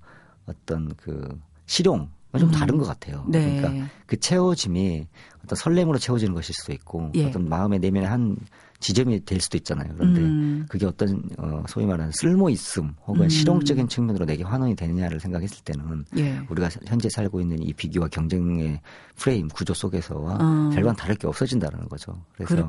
어떤 0.47 0.95
그 0.97 1.39
실용 1.67 2.09
좀 2.39 2.49
음. 2.49 2.51
다른 2.53 2.79
것 2.79 2.85
같아요. 2.85 3.25
네. 3.29 3.61
그러니까 3.61 3.89
그 4.07 4.19
채워짐이 4.19 5.07
어떤 5.51 5.57
설렘으로 5.57 5.99
채워지는 5.99 6.33
것일 6.33 6.55
수도 6.55 6.73
있고 6.73 7.11
예. 7.17 7.27
어떤 7.27 7.49
마음의 7.49 7.81
내면의 7.81 8.09
한 8.09 8.37
지점이 8.79 9.25
될 9.27 9.41
수도 9.41 9.59
있잖아요. 9.59 9.93
그런데 9.95 10.21
음. 10.21 10.65
그게 10.69 10.87
어떤 10.87 11.23
어, 11.37 11.63
소위 11.69 11.85
말하는 11.85 12.11
쓸모 12.13 12.49
있음 12.51 12.95
혹은 13.07 13.25
음. 13.25 13.29
실용적인 13.29 13.89
측면으로 13.89 14.25
내게 14.25 14.43
환원이 14.43 14.75
되느냐를 14.75 15.21
생각했을 15.21 15.63
때는 15.65 16.05
예. 16.17 16.41
우리가 16.49 16.71
현재 16.87 17.09
살고 17.11 17.41
있는 17.43 17.63
이 17.63 17.75
비교와 17.75 18.09
경쟁의 18.09 18.81
프레임 19.17 19.49
구조 19.49 19.75
속에서와 19.75 20.39
어. 20.41 20.71
별반 20.73 20.97
다를 20.97 21.15
게 21.15 21.27
없어진다는 21.27 21.89
거죠. 21.91 22.25
그래서 22.35 22.67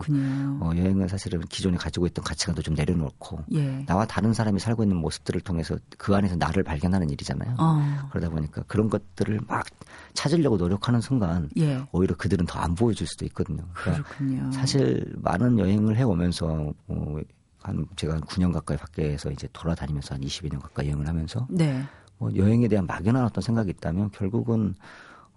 어, 0.60 0.72
여행은 0.76 1.08
사실은 1.08 1.40
기존에 1.50 1.78
가지고 1.78 2.08
있던 2.08 2.26
가치관도 2.26 2.62
좀 2.62 2.74
내려놓고 2.74 3.46
예. 3.54 3.86
나와 3.86 4.06
다른 4.06 4.34
사람이 4.34 4.60
살고 4.60 4.84
있는 4.84 4.98
모습들을 4.98 5.40
통해서 5.42 5.78
그 5.98 6.14
안에서 6.14 6.36
나를 6.36 6.64
발견하는 6.64 7.10
일이잖아요. 7.10 7.56
어. 7.58 8.10
그러다 8.10 8.30
보니까 8.30 8.64
그런 8.68 8.90
것들을 8.90 9.40
막 9.48 9.66
찾으려고 10.14 10.58
노력하는 10.58 11.00
순간 11.00 11.50
예. 11.58 11.82
오히려 11.94 12.16
그들은 12.16 12.46
더안 12.48 12.71
보여줄 12.76 13.08
수도 13.08 13.26
있거든요. 13.26 13.64
그러니까 13.74 14.04
그렇군요. 14.04 14.52
사실 14.52 15.14
많은 15.18 15.60
여행을 15.60 15.98
해 15.98 16.04
오면서 16.04 16.74
어, 16.88 17.18
한 17.60 17.86
제가 17.96 18.14
한 18.14 18.22
9년 18.22 18.52
가까이 18.52 18.78
밖에서 18.78 19.32
이제 19.32 19.48
돌아다니면서 19.54 20.16
한 20.16 20.22
20여 20.22 20.52
년 20.52 20.60
가까이 20.62 20.88
여행을 20.88 21.08
하면서 21.08 21.48
네. 21.50 21.84
어, 22.20 22.30
여행에 22.36 22.68
대한 22.68 22.86
막연한 22.86 23.24
어떤 23.26 23.42
생각이 23.42 23.70
있다면 23.72 24.12
결국은 24.12 24.76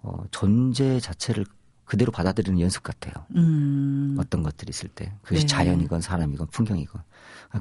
어, 0.03 0.25
존재 0.31 1.01
자체를 1.01 1.45
그대로 1.85 2.11
받아들이는 2.13 2.61
연습 2.61 2.83
같아요. 2.83 3.13
음. 3.37 4.17
어떤 4.19 4.43
것들이 4.43 4.71
있을 4.71 4.89
때. 4.89 5.13
그것이 5.23 5.43
네. 5.43 5.47
자연이건 5.47 6.01
사람이건 6.01 6.47
풍경이건. 6.49 7.03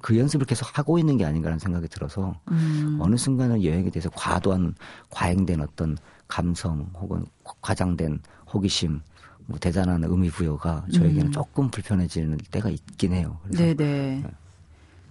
그 0.02 0.18
연습을 0.18 0.46
계속 0.46 0.78
하고 0.78 0.98
있는 0.98 1.18
게 1.18 1.26
아닌가라는 1.26 1.60
생각이 1.60 1.88
들어서 1.88 2.40
음. 2.50 2.98
어느 3.02 3.16
순간은 3.16 3.64
여행에 3.64 3.90
대해서 3.90 4.10
과도한 4.10 4.76
과잉된 5.10 5.62
어떤 5.62 5.98
감성 6.28 6.90
혹은 6.96 7.26
과장된 7.62 8.22
호기심 8.52 9.02
뭐 9.46 9.60
대단한 9.60 10.04
의미 10.04 10.30
부여가 10.30 10.86
저에게는 10.94 11.28
음. 11.28 11.32
조금 11.32 11.70
불편해지는 11.70 12.38
때가 12.52 12.70
있긴 12.70 13.14
해요. 13.14 13.40
네네. 13.52 13.76
네. 13.76 14.24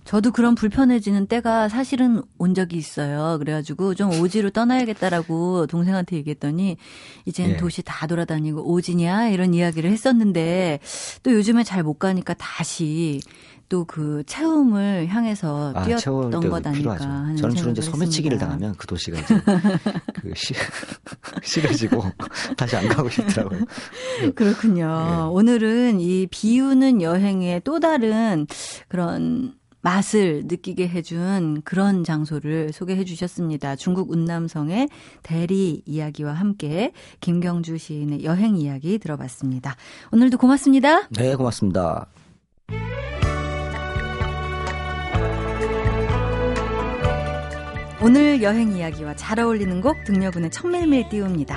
저도 0.04 0.32
그런 0.32 0.56
불편해지는 0.56 1.26
때가 1.26 1.68
사실은 1.68 2.22
온 2.36 2.54
적이 2.54 2.76
있어요. 2.76 3.38
그래가지고 3.38 3.94
좀 3.94 4.10
오지로 4.20 4.50
떠나야겠다라고 4.50 5.68
동생한테 5.68 6.16
얘기했더니 6.16 6.76
이젠 7.24 7.50
예. 7.50 7.56
도시 7.56 7.82
다 7.82 8.08
돌아다니고 8.08 8.68
오지냐 8.68 9.28
이런 9.28 9.54
이야기를 9.54 9.88
했었는데 9.90 10.80
또 11.22 11.32
요즘에 11.32 11.62
잘 11.62 11.82
못 11.82 11.98
가니까 11.98 12.34
다시 12.34 13.20
또 13.72 13.87
그 13.92 14.22
체험을 14.26 15.06
향해서 15.08 15.72
아, 15.74 15.85
뛰었던 15.85 16.30
것 16.48 16.66
아닐까 16.66 16.96
하는 16.98 17.37
저는 17.37 17.56
주로 17.56 17.70
이제 17.70 17.80
소매치기를 17.80 18.37
당하면 18.37 18.74
그 18.76 18.87
도시가 18.87 19.18
이제 19.18 19.35
그 20.20 20.32
시, 20.35 20.52
싫어지고 21.42 22.02
다시 22.56 22.76
안 22.76 22.88
가고 22.88 23.08
싶더라고요. 23.08 23.61
그렇군요. 24.35 24.87
네. 24.87 25.16
오늘은 25.30 26.00
이 26.00 26.26
비우는 26.30 27.00
여행의 27.00 27.62
또 27.64 27.80
다른 27.80 28.46
그런 28.88 29.54
맛을 29.80 30.42
느끼게 30.46 30.88
해준 30.88 31.62
그런 31.64 32.04
장소를 32.04 32.72
소개해 32.72 33.04
주셨습니다. 33.04 33.76
중국 33.76 34.11
운남성의 34.11 34.88
대리 35.22 35.82
이야기와 35.87 36.35
함께 36.35 36.92
김경주 37.20 37.78
시인의 37.78 38.24
여행 38.24 38.56
이야기 38.56 38.98
들어봤습니다. 38.98 39.76
오늘도 40.12 40.38
고맙습니다. 40.38 41.08
네, 41.08 41.35
고맙습니다. 41.35 42.06
오늘 48.04 48.42
여행 48.42 48.72
이야기와 48.72 49.14
잘 49.14 49.38
어울리는 49.38 49.80
곡 49.80 50.02
등려군의 50.04 50.50
천밀밀 50.50 51.08
띄웁니다. 51.08 51.56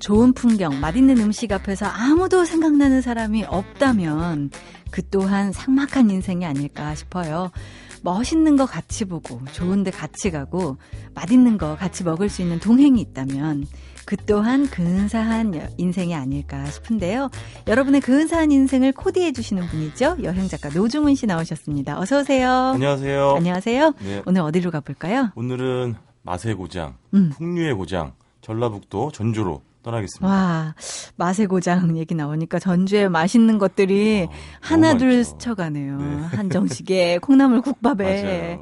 좋은 0.00 0.32
풍경, 0.32 0.80
맛있는 0.80 1.18
음식 1.18 1.52
앞에서 1.52 1.86
아무도 1.86 2.44
생각나는 2.44 3.02
사람이 3.02 3.44
없다면 3.44 4.50
그 4.90 5.06
또한 5.08 5.52
삭막한 5.52 6.10
인생이 6.10 6.44
아닐까 6.44 6.94
싶어요. 6.94 7.50
멋있는 8.02 8.56
거 8.56 8.64
같이 8.64 9.04
보고, 9.04 9.40
좋은데 9.52 9.90
같이 9.90 10.30
가고, 10.30 10.78
맛있는 11.14 11.58
거 11.58 11.76
같이 11.76 12.02
먹을 12.02 12.30
수 12.30 12.40
있는 12.40 12.58
동행이 12.58 12.98
있다면 13.00 13.66
그 14.06 14.16
또한 14.16 14.66
근사한 14.66 15.74
인생이 15.76 16.14
아닐까 16.14 16.64
싶은데요. 16.64 17.30
여러분의 17.68 18.00
근사한 18.00 18.50
인생을 18.50 18.92
코디해 18.92 19.32
주시는 19.32 19.66
분이죠. 19.66 20.16
여행 20.22 20.48
작가 20.48 20.70
노중훈 20.70 21.14
씨 21.14 21.26
나오셨습니다. 21.26 22.00
어서 22.00 22.20
오세요. 22.20 22.50
안녕하세요. 22.74 23.34
안녕하세요. 23.36 23.92
네. 24.00 24.22
오늘 24.24 24.40
어디로 24.40 24.70
가볼까요? 24.70 25.30
오늘은 25.34 25.94
맛의 26.22 26.54
고장, 26.54 26.96
음. 27.14 27.30
풍류의 27.36 27.74
고장, 27.74 28.14
전라북도 28.40 29.12
전주로 29.12 29.62
떠나겠습니다. 29.82 30.26
와, 30.26 30.74
맛의 31.16 31.46
고장 31.46 31.96
얘기 31.96 32.14
나오니까 32.14 32.58
전주에 32.58 33.08
맛있는 33.08 33.58
것들이 33.58 34.26
어, 34.28 34.32
하나 34.60 34.96
둘 34.96 35.24
스쳐가네요. 35.24 35.96
네. 35.98 36.16
한정식에 36.36 37.18
콩나물 37.18 37.62
국밥에. 37.62 38.58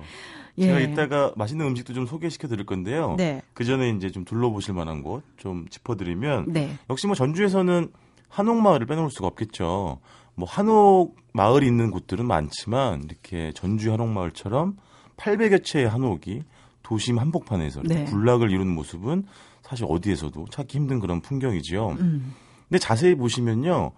예. 0.58 0.64
제가 0.64 0.80
이따가 0.80 1.32
맛있는 1.36 1.66
음식도 1.66 1.92
좀 1.94 2.06
소개시켜 2.06 2.48
드릴 2.48 2.66
건데요. 2.66 3.14
네. 3.16 3.42
그 3.54 3.64
전에 3.64 3.90
이제 3.90 4.10
좀 4.10 4.24
둘러보실 4.24 4.74
만한 4.74 5.02
곳 5.02 5.22
좀 5.36 5.66
짚어드리면 5.68 6.46
네. 6.52 6.76
역시 6.90 7.06
뭐 7.06 7.14
전주에서는 7.14 7.90
한옥 8.28 8.60
마을을 8.60 8.86
빼놓을 8.86 9.10
수가 9.10 9.28
없겠죠. 9.28 10.00
뭐 10.34 10.48
한옥 10.48 11.16
마을이 11.32 11.66
있는 11.66 11.90
곳들은 11.90 12.26
많지만 12.26 13.04
이렇게 13.04 13.52
전주 13.54 13.92
한옥 13.92 14.08
마을처럼 14.08 14.76
800여 15.16 15.64
채의 15.64 15.88
한옥이 15.88 16.42
도심 16.82 17.18
한복판에서 17.18 17.82
네. 17.84 18.04
군락을 18.04 18.50
이루는 18.50 18.74
모습은 18.74 19.24
사실 19.68 19.86
어디에서도 19.88 20.46
찾기 20.50 20.78
힘든 20.78 20.98
그런 20.98 21.20
풍경이지요. 21.20 21.88
음. 22.00 22.34
근데 22.68 22.78
자세히 22.78 23.14
보시면요. 23.14 23.92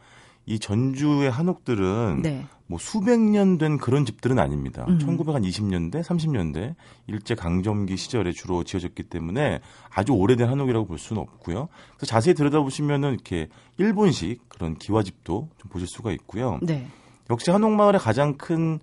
이 0.47 0.59
전주의 0.59 1.31
한옥들은 1.31 2.23
네. 2.23 2.45
뭐 2.67 2.79
수백 2.79 3.21
년 3.21 3.59
된 3.59 3.79
그런 3.79 4.05
집들은 4.05 4.39
아닙니다. 4.39 4.85
음. 4.89 4.99
1920년대, 4.99 6.03
30년대 6.03 6.75
일제 7.07 7.35
강점기 7.35 7.97
시절에 7.97 8.33
주로 8.33 8.65
지어졌기 8.65 9.05
때문에 9.05 9.61
아주 9.91 10.13
오래된 10.13 10.49
한옥이라고 10.49 10.87
볼 10.87 10.99
수는 10.99 11.23
없고요. 11.23 11.69
그래서 11.97 12.07
자세히 12.07 12.35
들여다보시면은 12.35 13.13
이렇게 13.13 13.49
일본식 13.77 14.49
그런 14.49 14.77
기와집도 14.77 15.49
좀 15.59 15.71
보실 15.71 15.87
수가 15.87 16.11
있고요. 16.13 16.59
네. 16.63 16.87
역시 17.29 17.51
한옥마을의 17.53 18.01
가장 18.01 18.37
큰 18.37 18.81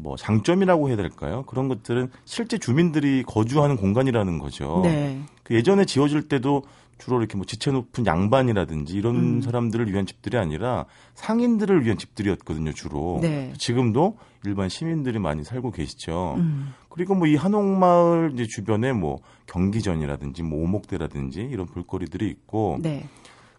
뭐 0.00 0.16
장점이라고 0.16 0.88
해야 0.88 0.96
될까요? 0.96 1.44
그런 1.46 1.68
것들은 1.68 2.10
실제 2.24 2.58
주민들이 2.58 3.22
거주하는 3.26 3.76
공간이라는 3.76 4.38
거죠. 4.38 4.80
네. 4.82 5.20
그 5.42 5.54
예전에 5.54 5.84
지어질 5.84 6.22
때도 6.28 6.62
주로 6.98 7.18
이렇게 7.18 7.36
뭐 7.36 7.46
지체 7.46 7.70
높은 7.70 8.04
양반이라든지 8.04 8.94
이런 8.94 9.16
음. 9.16 9.40
사람들을 9.40 9.90
위한 9.90 10.04
집들이 10.04 10.36
아니라 10.36 10.84
상인들을 11.14 11.84
위한 11.84 11.96
집들이었거든요, 11.96 12.72
주로. 12.72 13.18
네. 13.22 13.52
지금도 13.56 14.18
일반 14.44 14.68
시민들이 14.68 15.18
많이 15.18 15.42
살고 15.44 15.70
계시죠. 15.70 16.34
음. 16.38 16.74
그리고 16.90 17.14
뭐 17.14 17.26
이 17.26 17.36
한옥마을 17.36 18.32
이제 18.34 18.46
주변에 18.46 18.92
뭐 18.92 19.20
경기전이라든지 19.46 20.42
뭐 20.42 20.62
오목대라든지 20.64 21.40
이런 21.40 21.66
볼거리들이 21.66 22.28
있고 22.28 22.78
네. 22.82 23.06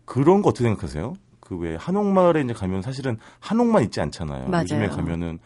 그런 0.06 0.42
거 0.42 0.50
어떻게 0.50 0.66
생각하세요? 0.66 1.14
그 1.40 1.56
왜 1.58 1.76
한옥마을에 1.76 2.42
이제 2.42 2.54
가면 2.54 2.82
사실은 2.82 3.18
한옥만 3.40 3.84
있지 3.84 4.00
않잖아요. 4.02 4.48
맞아요. 4.50 4.64
요즘에 4.64 4.88
가면은 4.88 5.40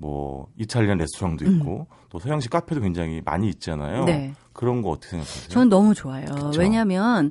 뭐 0.00 0.48
이탈리안 0.56 0.96
레스토랑도 0.96 1.44
있고 1.44 1.86
음. 1.90 1.96
또 2.08 2.18
서양식 2.18 2.50
카페도 2.50 2.80
굉장히 2.80 3.20
많이 3.22 3.48
있잖아요. 3.50 4.04
네. 4.04 4.32
그런 4.54 4.80
거 4.80 4.90
어떻게 4.90 5.10
생각하세요? 5.10 5.48
저는 5.50 5.68
너무 5.68 5.94
좋아요. 5.94 6.24
그쵸? 6.24 6.58
왜냐하면 6.58 7.30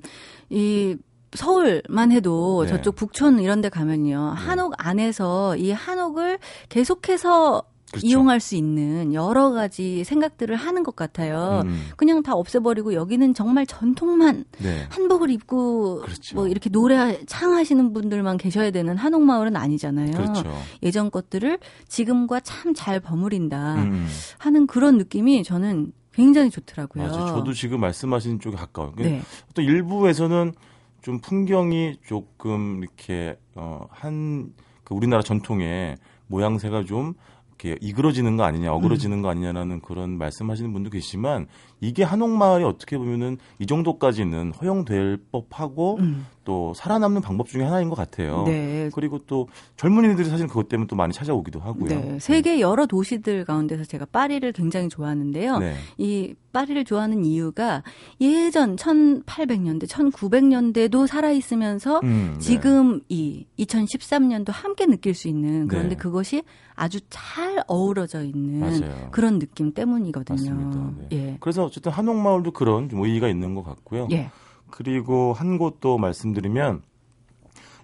이 0.50 0.96
서울만 1.34 2.12
해도 2.12 2.64
네. 2.64 2.70
저쪽 2.70 2.96
북촌 2.96 3.40
이런 3.40 3.62
데 3.62 3.70
가면요. 3.70 4.36
네. 4.36 4.40
한옥 4.40 4.74
안에서 4.78 5.58
이 5.58 5.72
한옥을 5.72 6.38
계속해서 6.70 7.64
그렇죠. 7.92 8.08
이용할 8.08 8.40
수 8.40 8.56
있는 8.56 9.14
여러 9.14 9.52
가지 9.52 10.04
생각들을 10.04 10.56
하는 10.56 10.84
것 10.84 10.96
같아요. 10.96 11.64
음. 11.66 11.88
그냥 11.98 12.24
다 12.24 12.34
없애버리고 12.34 12.94
여기는 12.94 13.34
정말 13.34 13.66
전통만 13.66 14.46
네. 14.60 14.86
한복을 14.90 15.30
입고 15.32 16.02
그렇죠. 16.02 16.36
뭐 16.36 16.48
이렇게 16.48 16.70
노래 16.70 17.24
창하시는 17.26 17.94
분들만 17.94 18.38
계셔야 18.38 18.72
되는 18.72 18.96
한옥 18.98 19.24
마을은 19.24 19.56
아니잖아요. 19.56 20.12
그렇죠. 20.12 20.44
예전 20.84 21.12
것들을 21.12 21.60
지금과 21.88 22.40
참 22.40 22.70
잘 22.80 23.00
버무린다 23.00 23.76
음. 23.76 24.08
하는 24.38 24.68
그런 24.68 24.98
느낌이 24.98 25.44
저는 25.44 25.92
굉장히 26.14 26.50
좋더라고요. 26.50 27.08
맞아요. 27.08 27.28
저도 27.28 27.54
지금 27.54 27.82
말씀하신 27.82 28.40
쪽에 28.40 28.56
가까워요. 28.56 28.94
네. 28.98 29.22
또 29.54 29.62
일부에서는 29.62 30.54
좀 31.02 31.20
풍경이 31.20 31.98
조금 32.06 32.84
이렇게 32.84 33.38
어한 33.56 34.54
그 34.84 34.94
우리나라 34.94 35.22
전통의 35.24 35.98
모양새가 36.28 36.84
좀 36.86 37.14
이렇게 37.62 37.78
이그러지는 37.82 38.38
거 38.38 38.44
아니냐, 38.44 38.72
어그러지는 38.74 39.18
음. 39.18 39.22
거 39.22 39.30
아니냐라는 39.30 39.82
그런 39.82 40.18
말씀하시는 40.18 40.72
분도 40.72 40.90
계시지만 40.90 41.48
이게 41.82 42.04
한옥마을이 42.04 42.64
어떻게 42.64 42.98
보면은 42.98 43.38
이 43.60 43.66
정도까지는 43.66 44.54
허용될 44.54 45.18
법하고 45.32 45.98
음. 46.00 46.26
또 46.50 46.74
살아남는 46.74 47.22
방법 47.22 47.48
중에 47.48 47.64
하나인 47.64 47.90
것 47.90 47.96
같아요. 47.96 48.44
네. 48.48 48.90
그리고 48.94 49.20
또 49.28 49.48
젊은이들이 49.78 50.28
사실 50.28 50.48
그것 50.48 50.68
때문에 50.68 50.88
또 50.88 50.96
많이 50.96 51.14
찾아오기도 51.14 51.60
하고요. 51.60 51.90
네. 51.90 52.18
세계 52.20 52.60
여러 52.60 52.88
도시들 52.88 53.46
가운데서 53.46 53.84
제가 53.84 54.06
파리를 54.12 54.52
굉장히 54.54 54.90
좋아하는데요. 54.90 55.60
네. 55.60 55.76
이 56.00 56.34
파리를 56.52 56.84
좋아하는 56.86 57.24
이유가 57.24 57.84
예전 58.20 58.76
1800년대, 58.76 59.88
1900년대도 59.88 61.06
살아 61.06 61.30
있으면서 61.30 62.00
음, 62.04 62.32
네. 62.34 62.40
지금 62.40 63.02
이 63.10 63.46
2013년도 63.60 64.50
함께 64.52 64.88
느낄 64.88 65.14
수 65.14 65.28
있는 65.28 65.68
그런데 65.68 65.90
네. 65.90 65.96
그것이 65.98 66.42
아주 66.76 67.00
잘 67.10 67.62
어우러져 67.68 68.24
있는 68.24 68.60
맞아요. 68.62 69.10
그런 69.12 69.38
느낌 69.38 69.74
때문이거든요. 69.74 70.96
네. 70.98 71.08
예. 71.12 71.38
그래서 71.40 71.69
어쨌든 71.70 71.92
한옥마을도 71.92 72.52
그런 72.52 72.90
좀 72.90 73.00
의의가 73.02 73.28
있는 73.30 73.56
것 73.56 73.64
같고요. 73.64 74.08
예. 74.12 74.30
그리고 74.70 75.34
한 75.34 75.58
곳 75.58 75.80
또 75.80 75.98
말씀드리면 75.98 76.82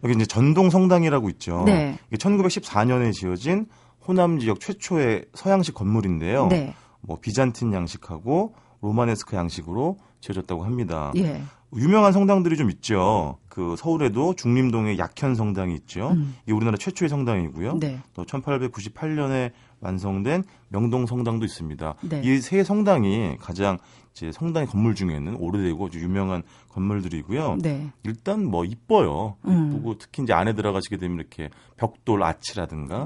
여기 0.03 0.13
이제 0.13 0.25
전동 0.25 0.69
성당이라고 0.69 1.29
있죠. 1.31 1.63
네. 1.65 1.97
이게 2.07 2.17
1914년에 2.17 3.13
지어진 3.13 3.67
호남 4.07 4.39
지역 4.39 4.59
최초의 4.59 5.25
서양식 5.33 5.73
건물인데요. 5.73 6.47
네. 6.47 6.73
뭐 7.01 7.17
비잔틴 7.19 7.73
양식하고 7.73 8.53
로마네스크 8.81 9.35
양식으로 9.35 9.97
지어졌다고 10.21 10.63
합니다. 10.63 11.11
예. 11.17 11.41
유명한 11.75 12.13
성당들이 12.13 12.55
좀 12.55 12.69
있죠. 12.71 13.37
그 13.49 13.75
서울에도 13.77 14.35
중림동에 14.35 14.97
약현 14.97 15.35
성당이 15.35 15.73
있죠. 15.75 16.09
음. 16.11 16.35
이게 16.43 16.53
우리나라 16.53 16.77
최초의 16.77 17.09
성당이고요. 17.09 17.79
네. 17.79 17.99
또 18.13 18.23
1898년에 18.25 19.51
완성된 19.85 20.43
명동 20.69 21.05
성당도 21.05 21.45
있습니다. 21.45 21.95
네. 22.09 22.21
이세 22.23 22.63
성당이 22.63 23.37
가장 23.39 23.77
이제 24.13 24.31
성당의 24.31 24.67
건물 24.67 24.95
중에는 24.95 25.35
오래되고 25.35 25.87
아주 25.87 25.99
유명한 25.99 26.43
건물들이고요. 26.69 27.57
네. 27.61 27.91
일단 28.03 28.45
뭐 28.45 28.63
이뻐요. 28.63 29.35
음. 29.45 29.71
이쁘고 29.73 29.97
특히 29.97 30.23
이제 30.23 30.33
안에 30.33 30.53
들어가시게 30.53 30.97
되면 30.97 31.17
이렇게 31.17 31.49
벽돌 31.77 32.23
아치라든가 32.23 33.05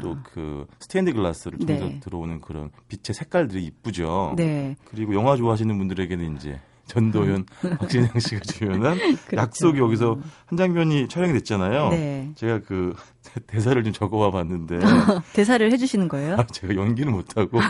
또 0.00 0.16
그 0.24 0.66
스테인드 0.80 1.12
글라스를 1.12 1.58
통해서 1.58 1.86
네. 1.86 2.00
들어오는 2.00 2.40
그런 2.40 2.70
빛의 2.88 3.14
색깔들이 3.14 3.64
이쁘죠. 3.64 4.34
네. 4.36 4.76
그리고 4.84 5.14
영화 5.14 5.36
좋아하시는 5.36 5.76
분들에게는 5.78 6.36
이제 6.36 6.60
전도연, 6.88 7.46
음. 7.64 7.76
박진영 7.78 8.18
씨가 8.18 8.40
주연한 8.40 8.96
그렇죠. 9.28 9.36
약속이 9.36 9.78
여기서 9.78 10.18
한 10.46 10.58
장면이 10.58 11.08
촬영이 11.08 11.32
됐잖아요. 11.34 11.90
네. 11.90 12.32
제가 12.34 12.60
그 12.66 12.94
대사를 13.46 13.82
좀 13.84 13.92
적어와 13.92 14.30
봤는데 14.30 14.80
대사를 15.34 15.70
해주시는 15.70 16.08
거예요? 16.08 16.34
아, 16.38 16.46
제가 16.46 16.74
연기는 16.74 17.12
못하고 17.12 17.60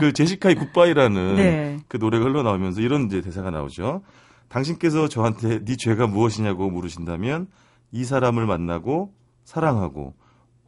그 0.00 0.12
제시카의 0.12 0.56
Goodbye라는 0.56 1.36
네. 1.36 1.78
그 1.86 1.98
노래가 1.98 2.24
흘러나오면서 2.24 2.80
이런 2.80 3.06
이제 3.06 3.20
대사가 3.20 3.50
나오죠. 3.50 4.02
당신께서 4.48 5.08
저한테 5.08 5.64
내 5.64 5.76
죄가 5.76 6.06
무엇이냐고 6.06 6.70
물으신다면 6.70 7.48
이 7.92 8.04
사람을 8.04 8.46
만나고 8.46 9.12
사랑하고 9.44 10.14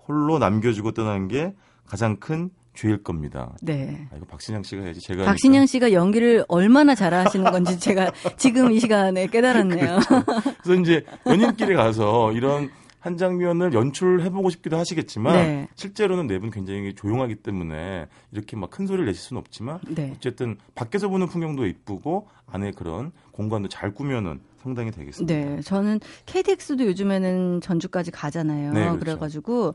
홀로 0.06 0.38
남겨두고 0.38 0.92
떠난 0.92 1.28
게 1.28 1.54
가장 1.86 2.16
큰 2.16 2.50
죄일 2.74 3.02
겁니다. 3.02 3.54
네. 3.62 4.06
아, 4.12 4.16
이거 4.16 4.26
박신양 4.26 4.62
씨가 4.62 4.82
해야지 4.82 5.00
제가. 5.00 5.24
박신양 5.24 5.66
씨가 5.66 5.92
연기를 5.92 6.44
얼마나 6.48 6.94
잘하시는 6.94 7.50
건지 7.50 7.78
제가 7.78 8.10
지금 8.38 8.72
이 8.72 8.80
시간에 8.80 9.26
깨달았네요. 9.26 9.98
그렇죠. 10.06 10.24
그래서 10.62 10.80
이제 10.80 11.04
연인끼리 11.26 11.74
가서 11.74 12.32
이런 12.32 12.70
한 13.00 13.16
장면을 13.16 13.72
연출해보고 13.72 14.50
싶기도 14.50 14.76
하시겠지만 14.76 15.32
네. 15.34 15.68
실제로는 15.74 16.26
네 16.26 16.38
분 16.38 16.50
굉장히 16.50 16.94
조용하기 16.94 17.36
때문에 17.36 18.06
이렇게 18.30 18.56
막 18.56 18.70
큰 18.70 18.86
소리를 18.86 19.06
내실 19.06 19.20
수는 19.22 19.40
없지만 19.40 19.80
네. 19.88 20.12
어쨌든 20.16 20.56
밖에서 20.74 21.08
보는 21.08 21.26
풍경도 21.28 21.66
이쁘고 21.66 22.28
안에 22.46 22.72
그런 22.72 23.10
공간도 23.32 23.68
잘 23.68 23.92
꾸며놓은 23.94 24.40
성당이 24.62 24.90
되겠습니다. 24.90 25.34
네, 25.34 25.60
저는 25.62 26.00
KTX도 26.26 26.86
요즘에는 26.86 27.60
전주까지 27.60 28.10
가잖아요. 28.10 28.72
네, 28.72 28.80
그렇죠. 28.80 28.98
그래가지고 28.98 29.74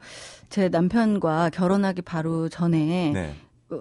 제 0.50 0.70
남편과 0.70 1.50
결혼하기 1.52 2.04
바로 2.04 2.50
전에 2.50 3.12
네. 3.14 3.36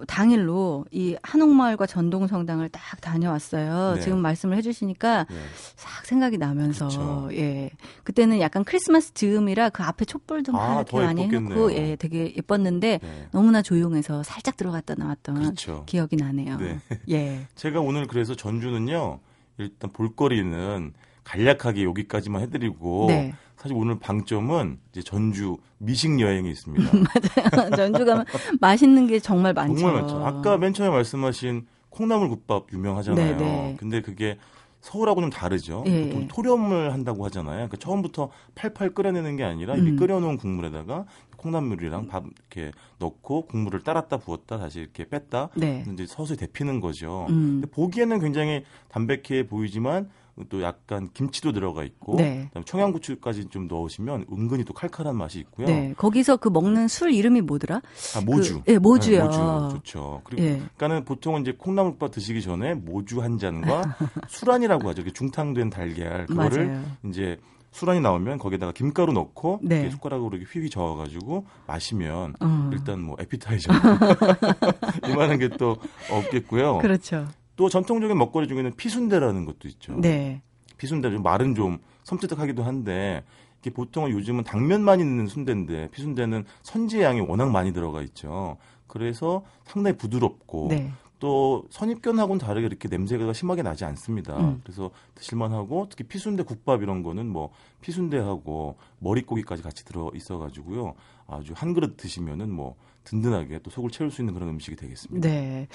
당일로 0.07 0.85
이 0.91 1.15
한옥마을과 1.21 1.85
전동성당을 1.85 2.69
딱 2.69 2.99
다녀왔어요. 3.01 3.95
네. 3.95 4.01
지금 4.01 4.19
말씀을 4.19 4.57
해주시니까 4.57 5.27
네. 5.29 5.35
싹 5.75 6.05
생각이 6.05 6.39
나면서 6.39 6.87
그렇죠. 6.87 7.29
예 7.33 7.69
그때는 8.03 8.39
약간 8.39 8.63
크리스마스 8.63 9.13
즈음이라 9.13 9.69
그 9.69 9.83
앞에 9.83 10.05
촛불 10.05 10.43
좀 10.43 10.55
아, 10.55 10.77
이렇게 10.77 10.97
많이 10.97 11.23
해놓고 11.23 11.73
예 11.73 11.95
되게 11.97 12.33
예뻤는데 12.35 12.99
네. 13.01 13.27
너무나 13.31 13.61
조용해서 13.61 14.23
살짝 14.23 14.57
들어갔다 14.57 14.95
나왔던 14.95 15.35
그렇죠. 15.35 15.83
기억이 15.85 16.15
나네요. 16.15 16.57
네. 16.57 16.79
예 17.11 17.47
제가 17.55 17.79
오늘 17.79 18.07
그래서 18.07 18.35
전주는요 18.35 19.19
일단 19.57 19.91
볼거리는 19.91 20.93
간략하게 21.23 21.83
여기까지만 21.83 22.41
해드리고 22.43 23.05
네. 23.09 23.33
사실 23.57 23.75
오늘 23.75 23.97
방점은 23.99 24.79
이제 24.91 25.01
전주 25.01 25.57
미식 25.79 26.19
여행이 26.19 26.49
있습니다. 26.51 26.91
맞아요. 27.55 27.69
전주 27.75 28.05
가면 28.05 28.25
맛있는 28.59 29.07
게 29.07 29.19
정말 29.19 29.53
많죠. 29.53 29.77
정말 29.77 30.01
많죠. 30.01 30.25
아까 30.25 30.57
맨 30.57 30.73
처음에 30.73 30.91
말씀하신 30.91 31.65
콩나물 31.89 32.29
국밥 32.29 32.67
유명하잖아요. 32.73 33.37
네네. 33.37 33.37
네. 33.37 33.75
근데 33.79 34.01
그게 34.01 34.37
서울하고 34.85 35.19
좀 35.21 35.31
다르죠. 35.31 35.83
예. 35.87 36.03
보통 36.03 36.27
토렴을 36.27 36.93
한다고 36.93 37.25
하잖아요. 37.25 37.55
그러니까 37.55 37.77
처음부터 37.77 38.29
팔팔 38.53 38.91
끓여내는 38.91 39.35
게 39.35 39.43
아니라 39.43 39.73
음. 39.73 39.95
끓여놓은 39.95 40.37
국물에다가 40.37 41.05
콩나물이랑 41.37 42.07
밥 42.07 42.23
이렇게 42.25 42.71
넣고 42.99 43.47
국물을 43.47 43.81
따랐다 43.81 44.17
부었다 44.17 44.59
다시 44.59 44.81
이렇게 44.81 45.05
뺐다 45.05 45.49
네. 45.55 45.83
이제 45.91 46.05
서서히 46.05 46.37
데피는 46.37 46.81
거죠. 46.81 47.25
음. 47.29 47.63
보기에는 47.71 48.19
굉장히 48.19 48.63
담백해 48.89 49.47
보이지만 49.47 50.09
또 50.49 50.61
약간 50.61 51.09
김치도 51.13 51.53
들어가 51.53 51.83
있고 51.83 52.15
네. 52.17 52.49
청양고추까지 52.65 53.45
좀 53.49 53.67
넣으시면 53.67 54.25
은근히 54.31 54.63
또 54.65 54.73
칼칼한 54.73 55.15
맛이 55.15 55.39
있고요. 55.39 55.67
네. 55.67 55.93
거기서 55.95 56.37
그 56.37 56.49
먹는 56.49 56.87
술 56.89 57.13
이름이 57.13 57.41
뭐더라? 57.41 57.77
아, 58.15 58.21
모주. 58.25 58.61
그, 58.65 58.73
예, 58.73 58.77
모주요. 58.77 59.19
네, 59.19 59.23
모주 59.23 59.75
좋죠. 59.77 60.21
그리고 60.25 60.43
예. 60.43 60.49
그러니까는 60.55 61.05
보통은 61.05 61.41
이제 61.41 61.53
콩나물밥 61.57 62.11
드시기 62.11 62.41
전에 62.41 62.73
모주 62.73 63.21
한 63.21 63.37
잔과 63.37 63.95
술안이라고 64.27 64.89
하죠. 64.89 65.03
중탕된 65.09 65.69
달걀 65.69 66.25
그거를 66.25 66.67
맞아요. 66.67 66.83
이제 67.07 67.37
술안이 67.71 67.99
나오면 67.99 68.37
거기다가 68.37 68.71
김가루 68.71 69.11
넣고 69.13 69.59
네. 69.61 69.89
숟가락으로 69.89 70.37
이렇게 70.37 70.49
휘휘 70.49 70.69
저어가지고 70.69 71.45
마시면 71.67 72.35
어. 72.39 72.69
일단 72.73 73.01
뭐 73.01 73.15
에피타이저 73.19 73.71
이만한 75.09 75.39
게 75.39 75.49
또 75.57 75.77
없겠고요. 76.11 76.79
그렇죠. 76.79 77.27
또 77.55 77.69
전통적인 77.69 78.17
먹거리 78.17 78.47
중에는 78.47 78.75
피순대라는 78.75 79.45
것도 79.45 79.67
있죠. 79.69 79.95
네. 79.99 80.41
피순대 80.77 81.09
좀 81.09 81.23
말은 81.23 81.55
좀 81.55 81.77
섬뜩하기도 82.03 82.63
한데 82.63 83.23
이게 83.61 83.71
보통은 83.71 84.11
요즘은 84.11 84.43
당면만 84.43 84.99
있는 84.99 85.27
순대인데 85.27 85.89
피순대는 85.91 86.45
선지 86.63 87.01
양이 87.01 87.21
워낙 87.21 87.51
많이 87.51 87.73
들어가 87.73 88.01
있죠. 88.03 88.57
그래서 88.87 89.43
상당히 89.65 89.97
부드럽고 89.97 90.67
네. 90.69 90.91
또 91.19 91.65
선입견하고는 91.69 92.39
다르게 92.39 92.67
이렇게 92.67 92.87
냄새가 92.87 93.31
심하게 93.33 93.63
나지 93.63 93.85
않습니다. 93.85 94.37
음. 94.37 94.61
그래서 94.63 94.91
드실만하고 95.15 95.87
특히 95.89 96.03
피순대 96.03 96.43
국밥 96.43 96.83
이런 96.83 97.03
거는 97.03 97.27
뭐 97.27 97.51
피순대하고 97.81 98.75
머릿고기까지 98.99 99.63
같이 99.63 99.85
들어 99.85 100.11
있어가지고요. 100.13 100.93
아주 101.27 101.53
한 101.55 101.73
그릇 101.73 101.97
드시면은 101.97 102.51
뭐 102.51 102.75
든든하게 103.05 103.59
또 103.63 103.71
속을 103.71 103.91
채울 103.91 104.11
수 104.11 104.21
있는 104.21 104.33
그런 104.33 104.49
음식이 104.49 104.75
되겠습니다. 104.75 105.27
네. 105.27 105.67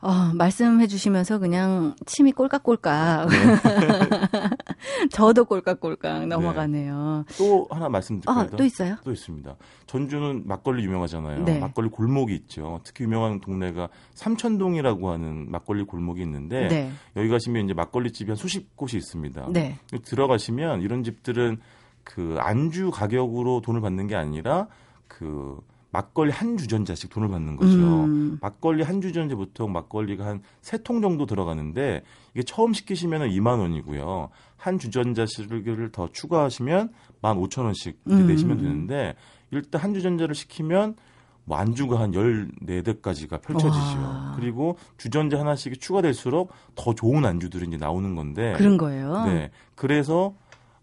어, 0.00 0.32
말씀해 0.34 0.86
주시면서 0.86 1.38
그냥 1.38 1.94
침이 2.04 2.32
꼴깍꼴깍. 2.32 3.28
네. 3.28 3.36
저도 5.10 5.44
꼴깍꼴깍 5.46 6.26
넘어가네요. 6.26 7.24
네. 7.26 7.34
또 7.38 7.66
하나 7.70 7.88
말씀드릴까요? 7.88 8.44
아, 8.44 8.46
또 8.46 8.64
있어요? 8.64 8.96
또 9.04 9.12
있습니다. 9.12 9.56
전주는 9.86 10.42
막걸리 10.46 10.84
유명하잖아요. 10.84 11.44
네. 11.44 11.58
막걸리 11.58 11.88
골목이 11.88 12.34
있죠. 12.34 12.80
특히 12.84 13.04
유명한 13.04 13.40
동네가 13.40 13.88
삼천동이라고 14.14 15.10
하는 15.10 15.50
막걸리 15.50 15.84
골목이 15.84 16.22
있는데 16.22 16.68
네. 16.68 16.90
여기 17.16 17.28
가시면 17.28 17.64
이제 17.64 17.74
막걸리 17.74 18.12
집이 18.12 18.30
한 18.30 18.36
수십 18.36 18.76
곳이 18.76 18.96
있습니다. 18.96 19.48
네. 19.52 19.78
들어가시면 20.04 20.82
이런 20.82 21.02
집들은 21.02 21.58
그 22.04 22.36
안주 22.38 22.90
가격으로 22.90 23.62
돈을 23.62 23.80
받는 23.80 24.06
게 24.06 24.14
아니라 24.14 24.68
그 25.08 25.58
막걸리 25.96 26.30
한 26.30 26.58
주전자씩 26.58 27.08
돈을 27.08 27.28
받는 27.28 27.56
거죠. 27.56 28.04
음. 28.04 28.38
막걸리 28.42 28.82
한 28.82 29.00
주전자 29.00 29.34
보통 29.34 29.72
막걸리가 29.72 30.26
한 30.26 30.42
세 30.60 30.76
통 30.82 31.00
정도 31.00 31.24
들어가는데 31.24 32.02
이게 32.34 32.42
처음 32.42 32.74
시키시면 32.74 33.30
2만 33.30 33.58
원이고요. 33.60 34.28
한 34.58 34.78
주전자씩을 34.78 35.90
더 35.92 36.08
추가하시면 36.12 36.90
15,000원씩 37.22 37.94
음. 38.10 38.26
내시면 38.26 38.58
되는데 38.58 39.14
일단 39.50 39.80
한 39.80 39.94
주전자를 39.94 40.34
시키면 40.34 40.96
뭐 41.44 41.56
안주가 41.56 41.98
한 41.98 42.10
14대까지가 42.12 43.40
펼쳐지죠. 43.40 43.98
와. 44.02 44.34
그리고 44.38 44.76
주전자 44.98 45.38
하나씩이 45.40 45.76
추가될수록 45.78 46.52
더 46.74 46.92
좋은 46.94 47.24
안주들이 47.24 47.68
이제 47.68 47.78
나오는 47.78 48.14
건데. 48.14 48.52
그런 48.58 48.76
거예요. 48.76 49.24
네. 49.24 49.50
그래서 49.76 50.34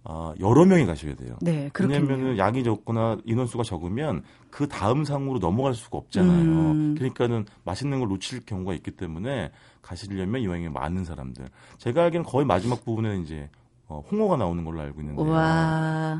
어, 0.06 0.34
여러 0.40 0.66
명이 0.66 0.86
가셔야 0.86 1.16
돼요. 1.16 1.38
네, 1.42 1.70
왜냐하면 1.80 2.38
양이 2.38 2.64
적거나 2.64 3.18
인원수가 3.24 3.64
적으면 3.64 4.24
그 4.50 4.68
다음 4.68 5.06
상으로 5.06 5.40
넘어갈 5.40 5.74
수가 5.74 5.98
없잖아요. 5.98 6.44
음. 6.44 6.96
그러니까는 6.96 7.46
맛있는 7.64 8.00
걸 8.00 8.10
놓칠 8.10 8.46
경우가 8.46 8.74
있기 8.74 8.92
때문에 8.92 9.52
가시려면 9.82 10.42
이왕에 10.42 10.70
많은 10.70 11.06
사람들. 11.06 11.48
제가 11.78 12.04
알기에는 12.04 12.26
거의 12.30 12.46
마지막 12.46 12.84
부분에 12.84 13.20
이제 13.20 13.50
어, 13.88 14.04
홍어가 14.12 14.38
나오는 14.38 14.64
걸로 14.66 14.82
알고 14.82 15.02
있는데 15.02 15.22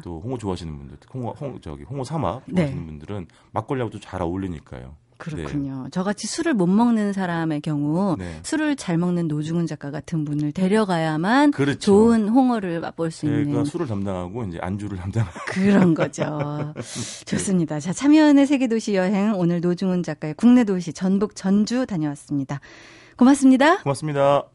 또 0.04 0.20
홍어 0.22 0.38
좋아하시는 0.38 0.78
분들, 0.78 0.98
홍어, 1.14 1.32
홍 1.32 1.60
저기 1.60 1.84
홍어 1.84 2.04
삼합 2.04 2.44
네. 2.46 2.56
좋아하시는 2.56 2.82
네. 2.82 2.88
분들은 2.88 3.28
막걸리하고도 3.52 4.00
잘 4.00 4.22
어울리니까요. 4.22 4.96
그렇군요. 5.18 5.84
네. 5.84 5.90
저같이 5.92 6.28
술을 6.28 6.54
못 6.54 6.68
먹는 6.68 7.14
사람의 7.14 7.62
경우 7.62 8.16
네. 8.18 8.40
술을 8.44 8.76
잘 8.76 8.98
먹는 8.98 9.28
노중훈 9.28 9.68
작가 9.68 9.92
같은 9.92 10.26
분을 10.26 10.52
데려가야만 10.52 11.52
그렇죠. 11.52 11.80
좋은 11.80 12.30
홍어를 12.30 12.80
맛볼 12.80 13.12
수 13.12 13.26
있는. 13.26 13.52
제가 13.52 13.66
술을 13.66 13.88
담당하고 13.88 14.44
이제 14.46 14.60
안주를 14.62 14.98
담당하고 14.98 15.40
그런 15.48 15.94
거죠. 15.94 16.74
좋습니다. 17.26 17.80
자, 17.80 17.94
참여연의 17.94 18.48
세계 18.48 18.68
도시 18.68 18.96
여행 18.96 19.34
오늘 19.36 19.62
노중훈 19.62 20.04
작가의 20.04 20.34
국내 20.36 20.64
도시 20.64 20.94
전북 20.94 21.36
전주 21.36 21.86
다녀왔습니다. 21.86 22.60
고맙습니다. 23.18 23.78
고맙습니다. 23.84 24.53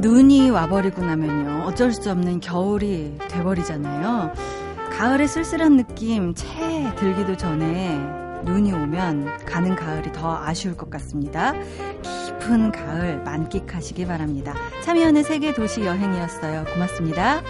눈이 0.00 0.50
와버리고 0.50 1.02
나면요. 1.02 1.64
어쩔 1.66 1.92
수 1.92 2.10
없는 2.10 2.40
겨울이 2.40 3.18
돼버리잖아요. 3.28 4.32
가을의 4.92 5.28
쓸쓸한 5.28 5.76
느낌 5.76 6.34
채 6.34 6.48
들기도 6.96 7.36
전에 7.36 7.98
눈이 8.44 8.72
오면 8.72 9.44
가는 9.44 9.76
가을이 9.76 10.12
더 10.12 10.36
아쉬울 10.42 10.76
것 10.76 10.88
같습니다. 10.90 11.52
깊은 12.02 12.72
가을 12.72 13.22
만끽하시기 13.22 14.06
바랍니다. 14.06 14.54
참여연의 14.82 15.24
세계 15.24 15.52
도시 15.52 15.84
여행이었어요. 15.84 16.64
고맙습니다. 16.72 17.42